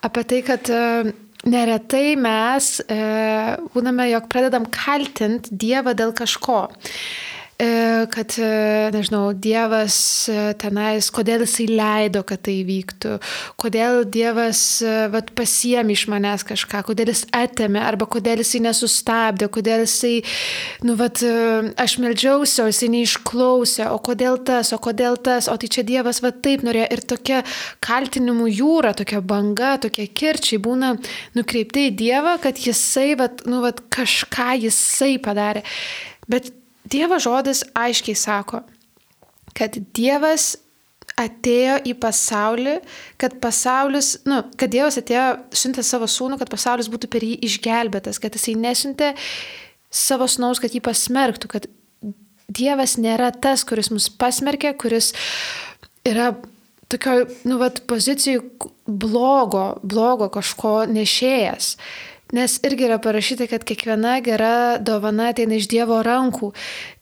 [0.04, 1.12] apie tai, kad e,
[1.48, 2.98] neretai mes e,
[3.74, 6.66] būname, jog pradedam kaltinti Dievą dėl kažko.
[7.54, 13.12] E, kad, e, nežinau, Dievas e, tenais, kodėl jisai leido, kad tai vyktų,
[13.62, 19.84] kodėl Dievas vat, pasiemi iš manęs kažką, kodėl jis atėmė, arba kodėl jisai nesustabdė, kodėl
[19.84, 20.16] jisai,
[20.82, 21.22] nu, vat,
[21.78, 26.24] aš meldžiausi, o jisai neišklausė, o kodėl tas, o kodėl tas, o tai čia Dievas,
[26.26, 26.90] va taip norėjo.
[26.90, 27.38] Ir tokia
[27.86, 30.96] kaltinimų jūra, tokia banga, tokie kirčiai būna
[31.38, 35.62] nukreipti į Dievą, kad jisai, vat, nu, vat, kažką jisai padarė.
[36.26, 36.50] Bet
[36.90, 38.62] Dievo žodis aiškiai sako,
[39.56, 40.54] kad Dievas
[41.20, 42.78] atėjo į pasaulį,
[43.20, 48.18] kad pasaulis, nu, kad Dievas atėjo, siuntė savo sūnų, kad pasaulis būtų per jį išgelbėtas,
[48.22, 49.12] kad jisai nesiuntė
[49.94, 51.68] savo snaus, kad jį pasmerktų, kad
[52.54, 55.12] Dievas nėra tas, kuris mus pasmerkė, kuris
[56.04, 56.34] yra
[56.92, 58.42] tokio, nu, vat, pozicijų
[58.84, 61.74] blogo, blogo kažko nešėjas.
[62.34, 66.50] Nes irgi yra parašyta, kad kiekviena gera dovana ateina iš Dievo rankų.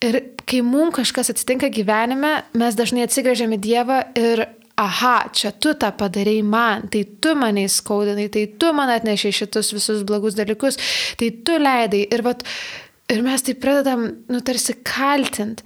[0.05, 0.19] Ir
[0.49, 4.45] kai mums kažkas atsitinka gyvenime, mes dažnai atsigrėžiame Dievą ir
[4.83, 9.73] aha, čia tu tą padarėjai man, tai tu mane įskaudinai, tai tu man atnešiai šitus
[9.77, 10.79] visus blogus dalykus,
[11.21, 12.03] tai tu leidai.
[12.13, 12.45] Ir, vat,
[13.13, 15.65] ir mes tai pradedam, nu, tarsi kaltint.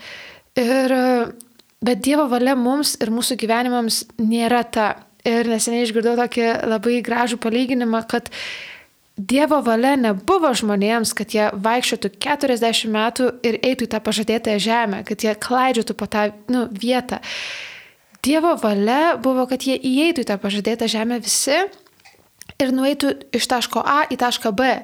[0.59, 0.95] Ir,
[1.83, 4.89] bet Dievo valia mums ir mūsų gyvenimams nėra ta.
[5.27, 8.29] Ir neseniai išgirdau tokį labai gražų palyginimą, kad
[9.17, 14.99] Dievo valia nebuvo žmonėms, kad jie vaikščiotų 40 metų ir eitų į tą pažadėtąją žemę,
[15.09, 17.23] kad jie klaidžiotų po tą nu, vietą.
[18.21, 21.63] Dievo valia buvo, kad jie įeitų į tą pažadėtą žemę visi
[22.61, 24.75] ir nueitų iš taško A į tašką B.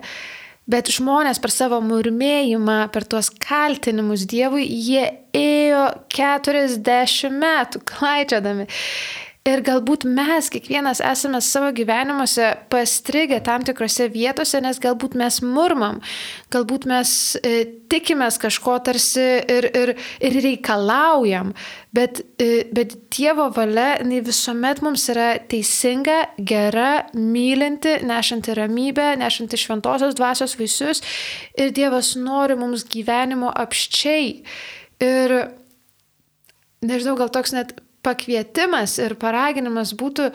[0.65, 8.69] Bet žmonės per savo murmėjimą, per tuos kaltinimus Dievui, jie ėjo 40 metų klaidžiodami.
[9.43, 15.99] Ir galbūt mes kiekvienas esame savo gyvenimuose pastrigę tam tikrose vietose, nes galbūt mes murmam,
[16.55, 21.51] galbūt mes e, tikimės kažko tarsi ir, ir, ir reikalaujam,
[21.91, 30.15] bet, e, bet Dievo valia visuomet mums yra teisinga, gera, mylinti, nešanti ramybę, nešanti šventosios
[30.23, 31.03] dvasios vaisius
[31.59, 34.37] ir Dievas nori mums gyvenimo apščiai.
[35.03, 35.41] Ir
[36.87, 40.31] nežinau, gal toks net pakvietimas ir paraginimas būtų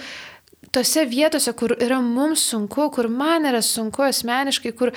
[0.72, 4.92] tose vietose, kur yra mums sunku, kur man yra sunku asmeniškai, kur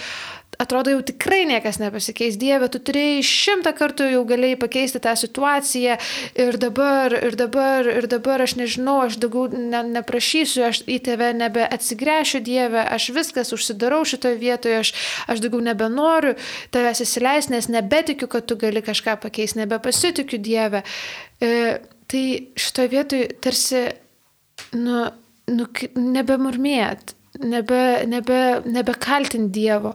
[0.60, 2.36] atrodo jau tikrai niekas nepasikeis.
[2.40, 5.96] Dieve, tu turėjai šimtą kartų jau galėjai pakeisti tą situaciją
[6.44, 11.30] ir dabar, ir dabar, ir dabar aš nežinau, aš daugiau ne, neprašysiu, aš į tave
[11.38, 14.92] nebeatsigręšiu, Dieve, aš viskas užsidarau šitoje vietoje, aš,
[15.32, 16.34] aš daugiau nebenoriu
[16.74, 20.84] tavęs įsileisti, nes nebetikiu, kad tu gali kažką pakeisti, nebepasitikiu Dieve.
[21.40, 22.24] E, Tai
[22.58, 23.84] šitoje vietoje tarsi,
[24.74, 25.04] nu,
[25.50, 29.94] nu, nebemurmėt, nebe, nebe, nebekaltinti Dievo,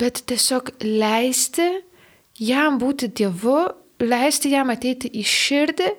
[0.00, 1.68] bet tiesiog leisti
[2.42, 3.60] jam būti Dievu,
[4.02, 5.90] leisti jam ateiti į širdį,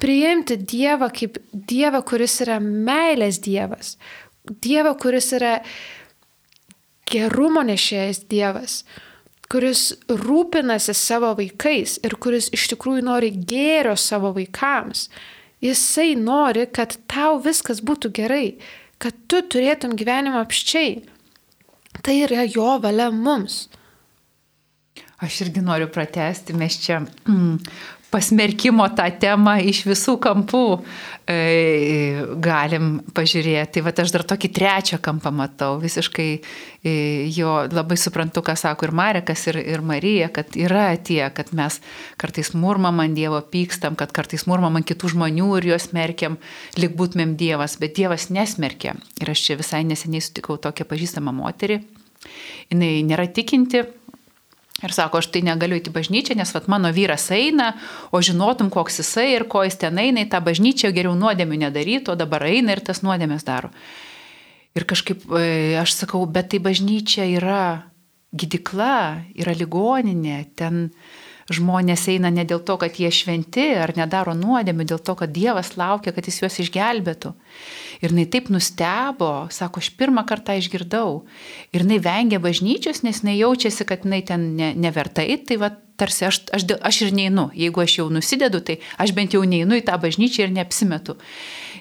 [0.00, 3.96] priimti Dievą kaip Dievą, kuris yra meilės Dievas,
[4.48, 5.58] Dievą, kuris yra
[7.06, 8.80] gerumo nešėjas Dievas
[9.52, 15.06] kuris rūpinasi savo vaikais ir kuris iš tikrųjų nori gėrio savo vaikams.
[15.64, 18.46] Jisai nori, kad tau viskas būtų gerai,
[19.02, 21.00] kad tu turėtum gyvenimą apščiai.
[22.04, 23.66] Tai yra jo valia mums.
[25.24, 27.54] Aš irgi noriu pratesti, mes čia mm,
[28.16, 30.62] pasmerkimo tą temą iš visų kampų
[31.28, 31.36] e,
[32.40, 33.74] galim pažiūrėti.
[33.76, 36.94] Tai va aš dar tokį trečią kampą matau, visiškai e,
[37.36, 41.76] jo labai suprantu, ką sako ir Marekas, ir, ir Marija, kad yra tie, kad mes
[42.20, 46.40] kartais murmam ant Dievo pykstam, kad kartais murmam ant kitų žmonių ir juos smerkiam,
[46.80, 48.96] lik būtumėm Dievas, bet Dievas nesmerkia.
[49.20, 51.82] Ir aš čia visai neseniai sutikau tokią pažįstamą moterį.
[52.72, 53.84] Jis nėra tikinti,
[54.84, 57.70] Ir sako, aš tai negaliu įti bažnyčią, nes vat, mano vyras eina,
[58.12, 62.12] o žinotum, koks jisai ir ko jis ten eina, į tą bažnyčią geriau nuodėmių nedaryti,
[62.12, 63.72] o dabar eina ir tas nuodėmės daro.
[64.76, 65.46] Ir kažkaip e,
[65.80, 67.62] aš sakau, bet tai bažnyčia yra
[68.36, 70.90] gydikla, yra ligoninė, ten
[71.52, 75.76] žmonės eina ne dėl to, kad jie šventi ar nedaro nuodėmių, dėl to, kad Dievas
[75.78, 77.32] laukia, kad jis juos išgelbėtų.
[78.02, 81.22] Ir jinai taip nustebo, sako, aš pirmą kartą išgirdau.
[81.72, 86.26] Ir jinai vengia bažnyčios, nes jinai jaučiasi, kad jinai ten ne, nevertai, tai va tarsi
[86.28, 87.48] aš, aš, aš ir neinu.
[87.56, 91.16] Jeigu aš jau nusidedu, tai aš bent jau neinu į tą bažnyčią ir neapsimetu.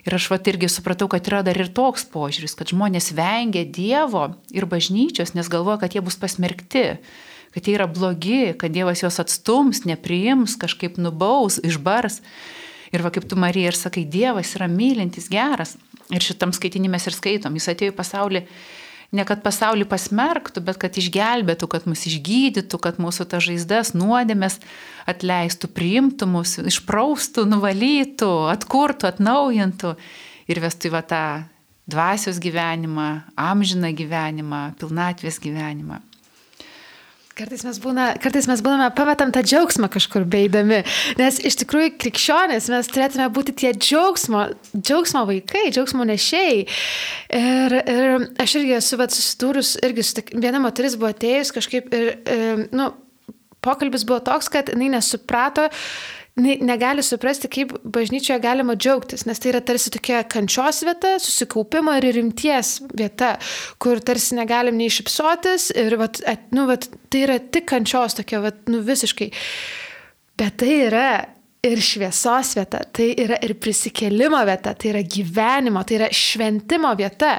[0.06, 4.28] Ir aš vat irgi supratau, kad yra dar ir toks požiūris, kad žmonės vengia Dievo
[4.54, 6.86] ir bažnyčios, nes galvoja, kad jie bus pasmerkti
[7.56, 12.20] kad jie yra blogi, kad Dievas juos atstums, nepriims, kažkaip nubaus, išbars.
[12.94, 15.78] Ir va kaip tu Marija ir sakai, Dievas yra mylintis, geras.
[16.14, 17.56] Ir šitam skaitinimės ir skaitom.
[17.58, 18.44] Jis atėjo į pasaulį
[19.16, 24.60] ne kad pasaulį pasmerktų, bet kad išgelbėtų, kad mus išgydytų, kad mūsų ta žaizdas, nuodėmės
[25.10, 29.96] atleistų, priimtų mus, išpraustų, nuvalytų, atkurtų, atnaujintų
[30.52, 31.24] ir vestų į va tą
[31.90, 36.02] dvasios gyvenimą, amžiną gyvenimą, pilnatvės gyvenimą.
[37.36, 40.78] Kartais mes, būna, kartais mes būname, pametam tą džiaugsmą kažkur beidami,
[41.20, 46.62] nes iš tikrųjų krikščionės mes turėtume būti tie džiaugsmo, džiaugsmo vaikai, džiaugsmo nešėjai.
[47.36, 52.08] Ir, ir aš irgi esu vat, susidūrus, irgi su viena moteris buvo atėjus kažkaip ir,
[52.24, 52.88] ir nu,
[53.68, 55.68] pokalbis buvo toks, kad jinai nesuprato,
[56.36, 62.10] negali suprasti, kaip bažnyčioje galima džiaugtis, nes tai yra tarsi tokia kančios vieta, susikaupimo ir
[62.18, 63.36] rimties vieta,
[63.80, 68.44] kur tarsi negalim nei šipsotis ir vat, at, nu, vat, tai yra tik kančios tokia,
[68.44, 69.32] vat, nu, visiškai.
[70.36, 71.08] Bet tai yra
[71.66, 77.38] ir šviesos vieta, tai yra ir prisikelimo vieta, tai yra gyvenimo, tai yra šventimo vieta,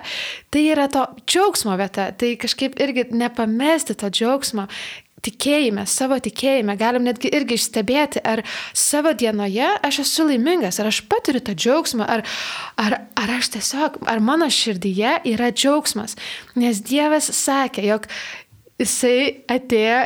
[0.51, 4.67] tai yra to džiaugsmo vieta, tai kažkaip irgi nepamesti to džiaugsmo,
[5.27, 8.45] tikėjime, savo tikėjime, galim netgi irgi išstebėti, ar
[8.77, 12.25] savo dienoje aš esu laimingas, ar aš patiriu tą džiaugsmą, ar,
[12.81, 16.17] ar, ar aš tiesiog, ar mano širdyje yra džiaugsmas.
[16.57, 18.11] Nes Dievas sakė, jog
[18.77, 20.01] Jisai atėjo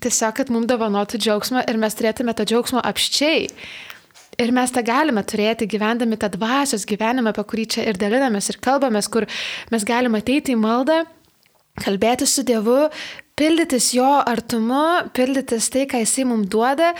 [0.00, 3.48] tiesiog, kad mums dovanotų džiaugsmą ir mes turėtume tą džiaugsmą apščiai.
[4.40, 8.60] Ir mes tą galime turėti gyvendami tą dvasios gyvenimą, apie kurį čia ir dalinamės ir
[8.64, 9.26] kalbamės, kur
[9.72, 11.02] mes galime ateiti į maldą,
[11.84, 12.86] kalbėti su Dievu,
[13.40, 14.84] pildytis jo artumu,
[15.16, 16.92] pildytis tai, ką jisai mums duoda.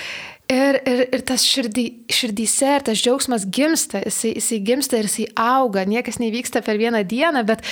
[0.51, 5.29] Ir, ir, ir tas širdį, širdyse, ir tas džiaugsmas gimsta, jisai, jisai gimsta ir jisai
[5.39, 7.63] auga, niekas nevyksta per vieną dieną, bet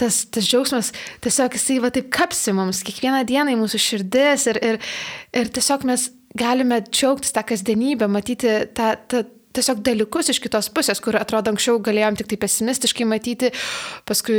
[0.00, 4.62] tas, tas džiaugsmas tiesiog jisai va taip kapsi mums, kiekvieną dieną į mūsų širdis ir,
[4.64, 4.80] ir,
[5.42, 9.26] ir tiesiog mes galime džiaugtis tą kasdienybę, matyti tą, tą,
[9.56, 13.52] tiesiog dalykus iš kitos pusės, kur atrodo anksčiau galėjom tik tai pesimistiškai matyti,
[14.08, 14.38] paskui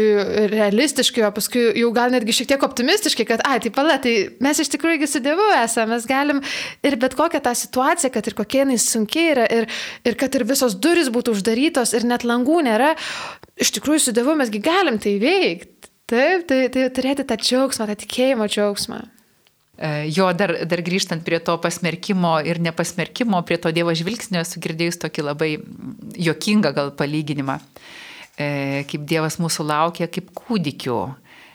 [0.52, 4.64] realistiškai, o paskui jau gal netgi šiek tiek optimistiškai, kad, ai, tai pala, tai mes
[4.64, 6.42] iš tikrųjų su Dievu esame, mes galim
[6.86, 9.70] ir bet kokią tą situaciją, kad ir kokie jinai sunkiai yra, ir,
[10.08, 12.94] ir kad ir visos durys būtų uždarytos ir net langų nėra,
[13.62, 15.72] iš tikrųjų su Dievu mesgi galim tai veikti.
[16.14, 19.00] Taip, tai, tai turėti tą džiaugsmą, tą tikėjimo džiaugsmą.
[19.78, 24.62] E, jo, dar, dar grįžtant prie to pasmerkimo ir nepasmerkimo, prie to Dievo žvilgsnio, esu
[24.62, 25.52] girdėjus tokį labai
[26.22, 27.58] jokingą gal palyginimą,
[28.38, 28.48] e,
[28.90, 31.00] kaip Dievas mūsų laukia kaip kūdikių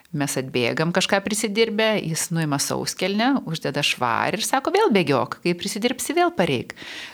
[0.09, 6.15] Mes atbėgam kažką prisidirbę, jis nuima sauskelnę, uždeda švarį ir sako, vėl bėgiok, kai prisidirbsi,
[6.17, 6.71] vėl pareik.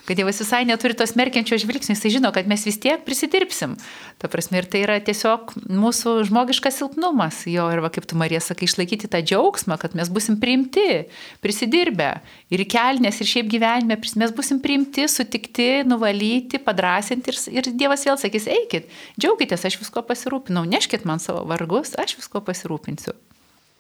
[0.07, 3.75] Kad Dievas visai neturi tos merkiančio žvilgsnio, jis žino, kad mes vis tiek prisidirbsim.
[4.23, 7.41] Ta prasme, ir tai yra tiesiog mūsų žmogiškas silpnumas.
[7.51, 11.09] Jo, ir va, kaip tu Marija sakai, išlaikyti tą džiaugsmą, kad mes busim priimti,
[11.43, 12.13] prisidirbę.
[12.55, 17.35] Ir kelnes, ir šiaip gyvenime mes busim priimti, sutikti, nuvalyti, padrasinti.
[17.35, 18.87] Ir, ir Dievas vėl sakys, eikit,
[19.19, 23.15] džiaukitės, aš visko pasirūpinau, neškit man savo vargus, aš visko pasirūpinau pasirūpinsiu.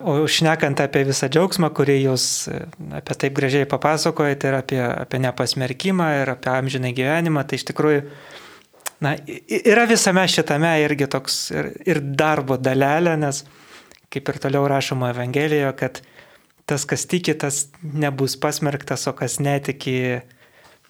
[0.04, 2.64] O šnekant apie visą džiaugsmą, kurį jūs e,
[2.98, 8.02] apie taip gražiai papasakojate ir apie, apie nepasmerkimą ir apie amžinai gyvenimą, tai iš tikrųjų
[9.00, 9.14] na,
[9.48, 13.44] yra visame šitame irgi toks ir, ir darbo dalelė, nes
[14.10, 16.02] kaip ir toliau rašoma Evangelijoje, kad
[16.66, 20.20] tas, kas tiki, tas nebus pasmerktas, o kas netiki,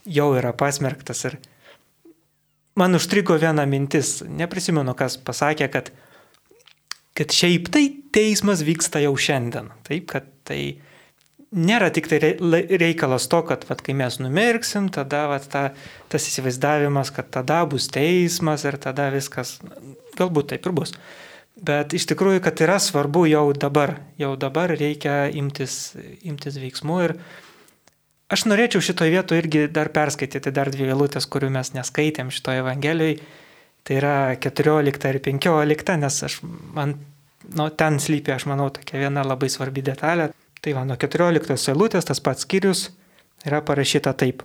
[0.09, 1.27] jau yra pasmerktas.
[1.29, 1.39] Ir
[2.81, 5.93] man užstrigo viena mintis, neprisimenu, kas pasakė, kad
[7.15, 9.71] kad šiaip tai teismas vyksta jau šiandien.
[9.87, 10.61] Taip, kad tai
[11.55, 12.19] nėra tik tai
[12.81, 15.69] reikalas to, kad vat, kai mes numirksim, tada vat, ta,
[16.11, 19.57] tas įsivaizdavimas, kad tada bus teismas ir tada viskas,
[20.19, 20.95] galbūt taip ir bus.
[21.65, 25.95] Bet iš tikrųjų, kad yra svarbu jau dabar, jau dabar reikia imtis,
[26.27, 27.17] imtis veiksmų ir
[28.35, 33.23] aš norėčiau šitoje vietoje irgi dar perskaityti dar dvi vėlutės, kurių mes neskaitėm šitoje Evangelijoje
[33.85, 36.39] Tai yra 14 ir 15, nes aš,
[36.77, 36.97] man,
[37.53, 40.31] nu, ten slypi, aš manau, tokia viena labai svarbi detalė.
[40.65, 42.89] Tai va, nuo 14 eilutės tas pats skyrius
[43.45, 44.41] yra parašyta taip.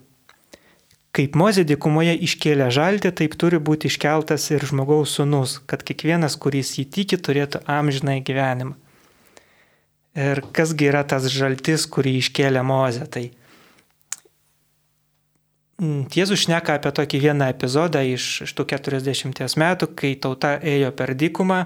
[1.16, 6.76] Kaip Mozė dykumoje iškėlė žaltį, taip turi būti iškeltas ir žmogaus sunus, kad kiekvienas, kuris
[6.78, 8.76] jį tiki, turėtų amžinai gyvenimą.
[10.20, 13.26] Ir kasgi yra tas žaltis, kurį iškėlė Mozė, tai
[15.80, 21.16] Jėzus šneka apie tokį vieną epizodą iš, iš tų 40 metų, kai tauta ėjo per
[21.16, 21.64] dykumą,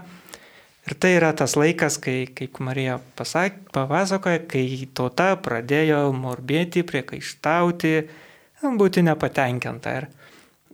[0.83, 7.93] Ir tai yra tas laikas, kai, kaip Marija pasak, papasakoja, kai tauta pradėjo morbėti, priekaištauti,
[8.81, 9.93] būti nepatenkinta.
[10.01, 10.09] Ir,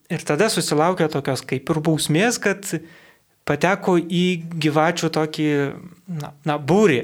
[0.10, 2.66] ir tada susilaukė tokios kaip ir bausmės, kad
[3.46, 4.24] pateko į
[4.66, 5.50] gyvačių tokį,
[6.18, 7.04] na, na būrį.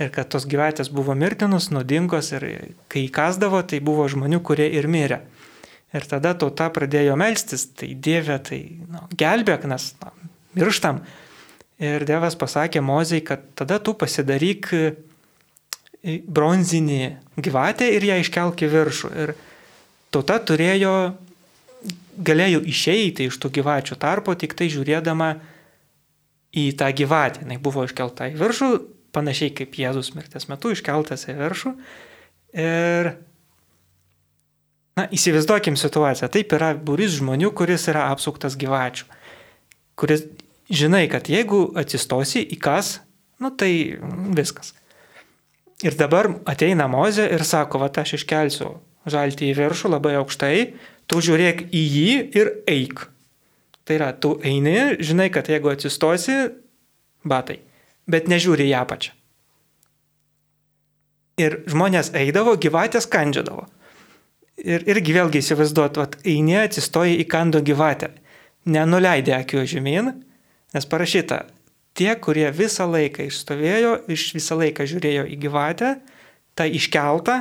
[0.00, 2.46] Ir kad tos gyvatės buvo mirtinus, nuodingos ir
[2.92, 5.22] kai įkasdavo, tai buvo žmonių, kurie ir mirė.
[5.92, 10.12] Ir tada tauta pradėjo melstis, tai Dieve, tai nu, gelbėk, nes nu,
[10.56, 11.02] mirštam.
[11.82, 14.82] Ir Dievas pasakė Mozei, kad tada tu pasidaryk e,
[16.24, 17.00] bronzinį
[17.42, 19.10] gyvatę ir ją iškelk į viršų.
[19.24, 19.34] Ir
[20.14, 20.94] tauta turėjo,
[22.24, 25.34] galėjo išeiti iš tų gyvačių tarpo, tik tai žiūrėdama
[26.56, 27.44] į tą gyvatę.
[27.48, 28.70] Jis buvo iškelta į viršų,
[29.12, 31.74] panašiai kaip Jėzus mirties metu iškeltas į viršų.
[32.62, 33.12] Ir
[35.02, 36.28] Na, įsivaizduokim situaciją.
[36.30, 39.08] Taip yra būris žmonių, kuris yra apsuktas gyvačių.
[39.98, 40.28] Kuris
[40.70, 43.00] žinai, kad jeigu atsistosi į kas,
[43.42, 43.98] nu tai
[44.36, 44.76] viskas.
[45.82, 48.76] Ir dabar ateina Mozė ir sako, va aš iškelsiu
[49.10, 50.56] žaltį į viršų labai aukštai,
[51.10, 53.08] tu žiūrėk į jį ir eik.
[53.82, 56.38] Tai yra, tu eini, žinai, kad jeigu atsistosi,
[57.26, 57.58] batai,
[58.06, 59.18] bet nežiūri į apačią.
[61.42, 63.66] Ir žmonės eidavo, gyvatės kandžiadavo.
[64.62, 68.12] Ir irgi vėlgi įsivaizduot, vat, eini atsistoji į kando gyvatę,
[68.70, 70.12] nenuleidė akių žemyn,
[70.74, 71.40] nes parašyta,
[71.98, 75.96] tie, kurie visą laiką išstovėjo, iš visą laiką žiūrėjo į gyvatę,
[76.54, 77.40] tą iškeltą,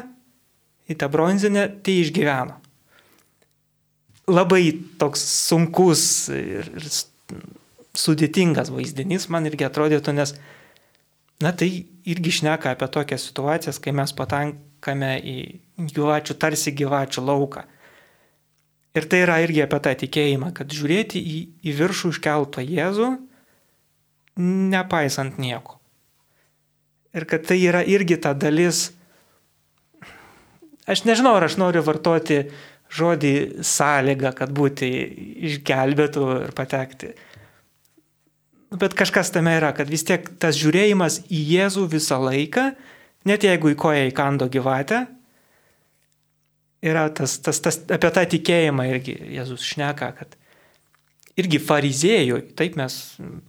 [0.89, 2.57] į tą bronzinę, tai išgyveno.
[4.31, 4.63] Labai
[5.01, 6.03] toks sunkus
[6.33, 6.89] ir, ir
[7.97, 10.35] sudėtingas vaizdinys man irgi atrodytų, nes,
[11.43, 11.69] na tai
[12.07, 15.37] irgi šneka apie tokias situacijas, kai mes patankame į
[15.89, 17.65] gyvačių, tarsi gyvačių lauką.
[18.91, 23.11] Ir tai yra irgi apie tą tikėjimą, kad žiūrėti į, į viršų iškeltą Jėzų,
[24.41, 25.77] nepaisant nieko.
[27.15, 28.89] Ir kad tai yra irgi ta dalis,
[30.87, 32.43] aš nežinau, ar aš noriu vartoti
[32.91, 34.89] žodį sąlyga, kad būti
[35.47, 37.13] išgelbėtų ir patekti.
[38.71, 42.69] Bet kažkas tame yra, kad vis tiek tas žiūrėjimas į Jėzų visą laiką,
[43.27, 45.05] net jeigu į koją įkando gyvatę,
[46.81, 50.37] yra tas, tas, tas, apie tą tikėjimą irgi Jėzus šneka, kad
[51.39, 52.97] irgi fariziejų, taip mes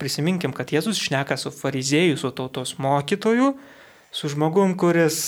[0.01, 3.53] prisiminkim, kad Jėzus šneka su fariziejų, su tautos mokytoju,
[4.13, 5.19] su žmogum, kuris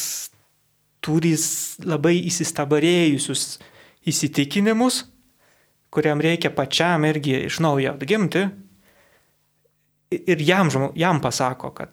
[1.06, 1.34] turi
[1.86, 3.58] labai įsistabarėjusius
[4.10, 5.04] įsitikinimus,
[5.94, 8.46] kuriam reikia pačiam irgi iš naujo atgimti.
[10.16, 11.92] Ir jam, jam pasako, kad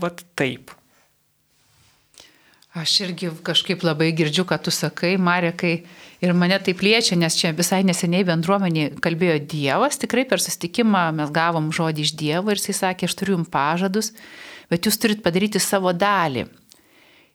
[0.00, 0.72] vat taip,
[2.76, 5.86] Aš irgi kažkaip labai girdžiu, kad tu sakai, Marekai,
[6.20, 11.32] ir mane tai liečia, nes čia visai neseniai bendruomenė kalbėjo Dievas, tikrai per susitikimą mes
[11.32, 14.10] gavom žodį iš Dievo ir jisai sakė, aš turiu jums pažadus,
[14.68, 16.44] bet jūs turit padaryti savo dalį.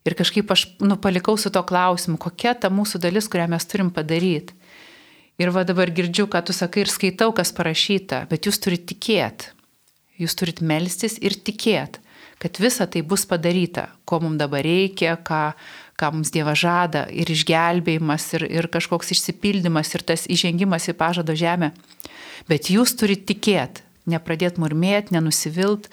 [0.05, 3.89] Ir kažkaip aš nu, palikau su to klausimu, kokia ta mūsų dalis, kurią mes turim
[3.89, 4.53] padaryti.
[5.41, 9.49] Ir va dabar girdžiu, ką tu sakai ir skaitau, kas parašyta, bet jūs turite tikėti.
[10.21, 12.10] Jūs turite melstis ir tikėti
[12.41, 15.51] kad visa tai bus padaryta, ko mums dabar reikia, ką,
[15.93, 21.37] ką mums Dievas žada ir išgelbėjimas, ir, ir kažkoks išsipildymas, ir tas įžengimas į pažado
[21.37, 21.69] žemę.
[22.49, 25.91] Bet jūs turite tikėti, nepradėti murmėti, nenusivilt.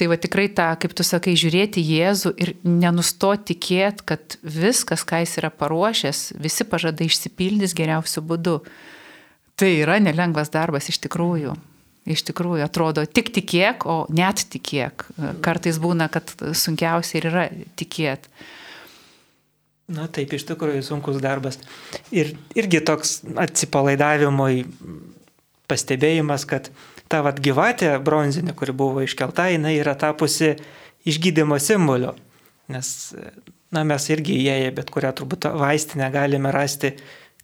[0.00, 5.20] Tai va tikrai tą, kaip tu sakai, žiūrėti Jėzų ir nenustoti tikėti, kad viskas, ką
[5.20, 8.62] jis yra paruošęs, visi pažadai išsipildys geriausiu būdu.
[9.60, 11.52] Tai yra nelengvas darbas iš tikrųjų.
[12.08, 15.04] Iš tikrųjų atrodo tik tikėk, o net tikėk.
[15.44, 17.44] Kartais būna, kad sunkiausia ir yra
[17.76, 18.32] tikėti.
[19.90, 21.58] Na taip, iš tikrųjų sunkus darbas.
[22.14, 24.46] Ir irgi toks atsipalaidavimo
[25.70, 26.70] pastebėjimas, kad
[27.10, 30.54] ta vat gyvatė bronzinė, kuri buvo iškelta, jinai yra tapusi
[31.10, 32.14] išgydymo simboliu.
[32.70, 33.10] Nes
[33.74, 36.94] na, mes irgi įėję bet kurią turbūt vaistinę galime rasti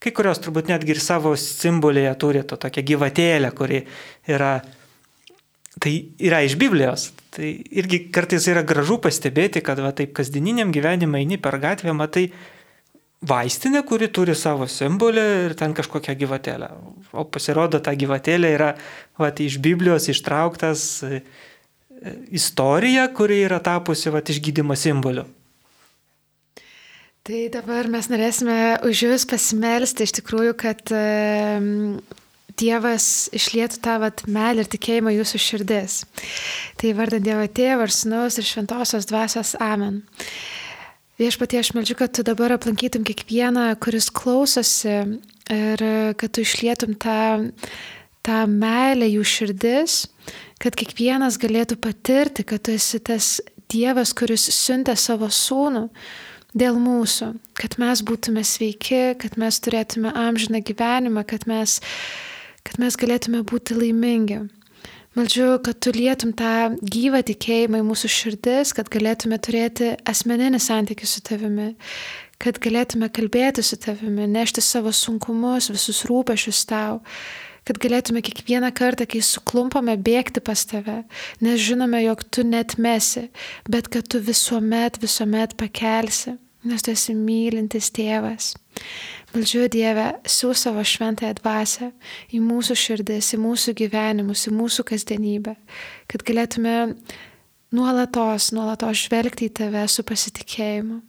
[0.03, 3.81] Kai kurios turbūt netgi ir savo simbolėje turi to tokią gyvatėlę, kuri
[4.29, 4.59] yra,
[5.81, 7.09] tai yra iš Biblijos.
[7.37, 7.49] Tai
[7.81, 12.29] irgi kartais yra gražu pastebėti, kad va taip kasdieniniam gyvenimui eini per gatvę, matai
[13.27, 16.71] vaistinę, kuri turi savo simbolį ir ten kažkokią gyvatėlę.
[17.17, 18.75] O pasirodo, ta gyvatėlė yra
[19.19, 21.23] va, iš Biblijos ištrauktas e,
[22.37, 25.25] istorija, kuri yra tapusi va, išgydymo simboliu.
[27.27, 28.57] Tai dabar mes norėsime
[28.87, 30.99] už Jūs pasimelsti iš tikrųjų, kad e,
[32.55, 35.97] Dievas išlietų tą vat, melį ir tikėjimą Jūsų širdis.
[36.79, 40.05] Tai vardant Dievo Tėvą ir Sūnaus ir Šventosios Dvasios Amen.
[41.19, 44.95] Viešpatie, aš meldžiu, kad Tu dabar aplankytum kiekvieną, kuris klausosi
[45.51, 47.19] ir kad Tu išlietum tą
[48.27, 49.99] tą meilę jų širdis,
[50.63, 55.89] kad kiekvienas galėtų patirti, kad tu esi tas Dievas, kuris siuntė savo sūnų
[56.57, 61.81] dėl mūsų, kad mes būtume sveiki, kad mes turėtume amžiną gyvenimą, kad mes,
[62.67, 64.47] kad mes galėtume būti laimingi.
[65.17, 71.09] Meldžiu, kad tu lietum tą gyvą tikėjimą į mūsų širdis, kad galėtume turėti asmeninį santykį
[71.09, 71.71] su tavimi,
[72.37, 77.01] kad galėtume kalbėti su tavimi, nešti savo sunkumus, visus rūpešius tau,
[77.65, 81.01] kad galėtume kiekvieną kartą, kai suklumpame, bėgti pas tave,
[81.41, 83.31] nes žinome, jog tu net mesi,
[83.73, 86.37] bet kad tu visuomet, visuomet pakelsi,
[86.67, 88.55] nes tu esi mylintis tėvas.
[89.35, 91.91] Meldžiu Dievę, siūs savo šventąją dvasę
[92.35, 95.57] į mūsų širdis, į mūsų gyvenimus, į mūsų kasdienybę,
[96.11, 96.77] kad galėtume
[97.77, 101.01] nuolatos, nuolatos žvelgti į tave su pasitikėjimu.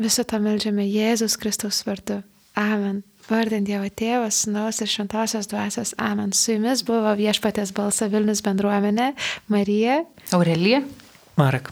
[0.00, 2.22] Visą tą meldžiame Jėzus Kristaus vardu.
[2.58, 3.02] Amen.
[3.28, 5.92] Vardant Dievo Tėvas, Sūnaus ir Šventosios Dvasios.
[6.00, 6.32] Amen.
[6.32, 9.12] Su jumis buvo viešpatės balsa Vilnius bendruomenė
[9.52, 10.00] Marija.
[10.32, 10.80] Aurelija.
[11.36, 11.68] Marek.